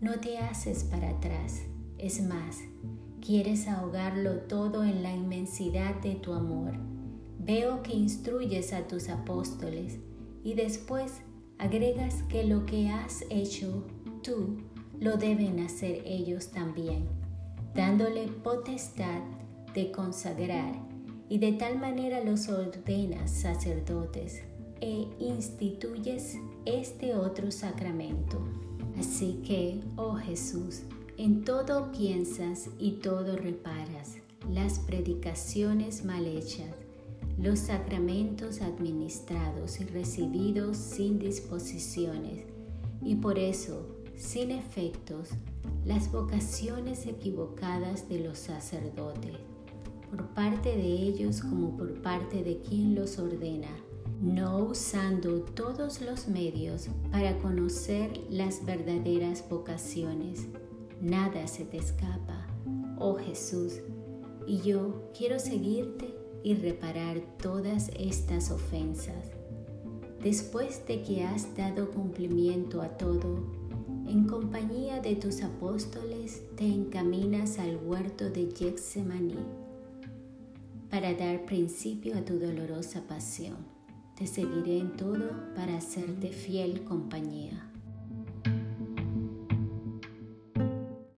no 0.00 0.18
te 0.18 0.38
haces 0.38 0.82
para 0.82 1.10
atrás. 1.10 1.62
Es 1.98 2.20
más, 2.20 2.58
quieres 3.24 3.68
ahogarlo 3.68 4.38
todo 4.40 4.82
en 4.82 5.04
la 5.04 5.14
inmensidad 5.14 5.94
de 6.00 6.16
tu 6.16 6.32
amor. 6.32 6.72
Veo 7.38 7.84
que 7.84 7.94
instruyes 7.94 8.72
a 8.72 8.88
tus 8.88 9.08
apóstoles 9.08 9.98
y 10.42 10.54
después 10.54 11.22
agregas 11.60 12.22
que 12.30 12.42
lo 12.44 12.64
que 12.64 12.88
has 12.88 13.22
hecho 13.28 13.84
tú 14.22 14.56
lo 14.98 15.18
deben 15.18 15.60
hacer 15.60 16.02
ellos 16.06 16.50
también, 16.50 17.06
dándole 17.74 18.28
potestad 18.28 19.20
de 19.74 19.92
consagrar 19.92 20.74
y 21.28 21.38
de 21.38 21.52
tal 21.52 21.78
manera 21.78 22.24
los 22.24 22.48
ordenas 22.48 23.30
sacerdotes 23.30 24.42
e 24.80 25.06
instituyes 25.18 26.38
este 26.64 27.14
otro 27.14 27.50
sacramento. 27.50 28.42
Así 28.98 29.42
que, 29.46 29.80
oh 29.96 30.14
Jesús, 30.14 30.82
en 31.18 31.44
todo 31.44 31.92
piensas 31.92 32.70
y 32.78 32.92
todo 32.92 33.36
reparas. 33.36 34.16
las 34.48 34.78
predicaciones 34.78 36.04
mal 36.04 36.26
hechas, 36.26 36.74
los 37.40 37.58
sacramentos 37.58 38.60
administrados 38.60 39.80
y 39.80 39.84
recibidos 39.84 40.76
sin 40.76 41.18
disposiciones, 41.18 42.44
y 43.02 43.14
por 43.14 43.38
eso, 43.38 43.96
sin 44.14 44.50
efectos, 44.50 45.30
las 45.86 46.12
vocaciones 46.12 47.06
equivocadas 47.06 48.10
de 48.10 48.20
los 48.20 48.38
sacerdotes, 48.38 49.36
por 50.10 50.26
parte 50.34 50.76
de 50.76 50.84
ellos 50.84 51.40
como 51.40 51.78
por 51.78 52.02
parte 52.02 52.42
de 52.42 52.60
quien 52.60 52.94
los 52.94 53.18
ordena, 53.18 53.74
no 54.20 54.58
usando 54.58 55.40
todos 55.40 56.02
los 56.02 56.28
medios 56.28 56.88
para 57.10 57.38
conocer 57.38 58.20
las 58.28 58.66
verdaderas 58.66 59.48
vocaciones. 59.48 60.46
Nada 61.00 61.46
se 61.46 61.64
te 61.64 61.78
escapa, 61.78 62.46
oh 62.98 63.14
Jesús, 63.14 63.80
y 64.46 64.60
yo 64.60 65.10
quiero 65.16 65.38
seguirte 65.38 66.19
y 66.42 66.54
reparar 66.54 67.20
todas 67.42 67.90
estas 67.98 68.50
ofensas. 68.50 69.30
Después 70.22 70.86
de 70.86 71.02
que 71.02 71.24
has 71.24 71.56
dado 71.56 71.90
cumplimiento 71.90 72.82
a 72.82 72.88
todo, 72.96 73.44
en 74.06 74.26
compañía 74.26 75.00
de 75.00 75.16
tus 75.16 75.42
apóstoles 75.42 76.42
te 76.56 76.66
encaminas 76.66 77.58
al 77.58 77.76
huerto 77.76 78.28
de 78.28 78.50
Getsemaní 78.54 79.38
para 80.90 81.14
dar 81.14 81.46
principio 81.46 82.18
a 82.18 82.24
tu 82.24 82.38
dolorosa 82.38 83.02
pasión. 83.06 83.56
Te 84.16 84.26
seguiré 84.26 84.78
en 84.78 84.96
todo 84.96 85.30
para 85.54 85.78
hacerte 85.78 86.28
fiel 86.32 86.82
compañía. 86.82 87.69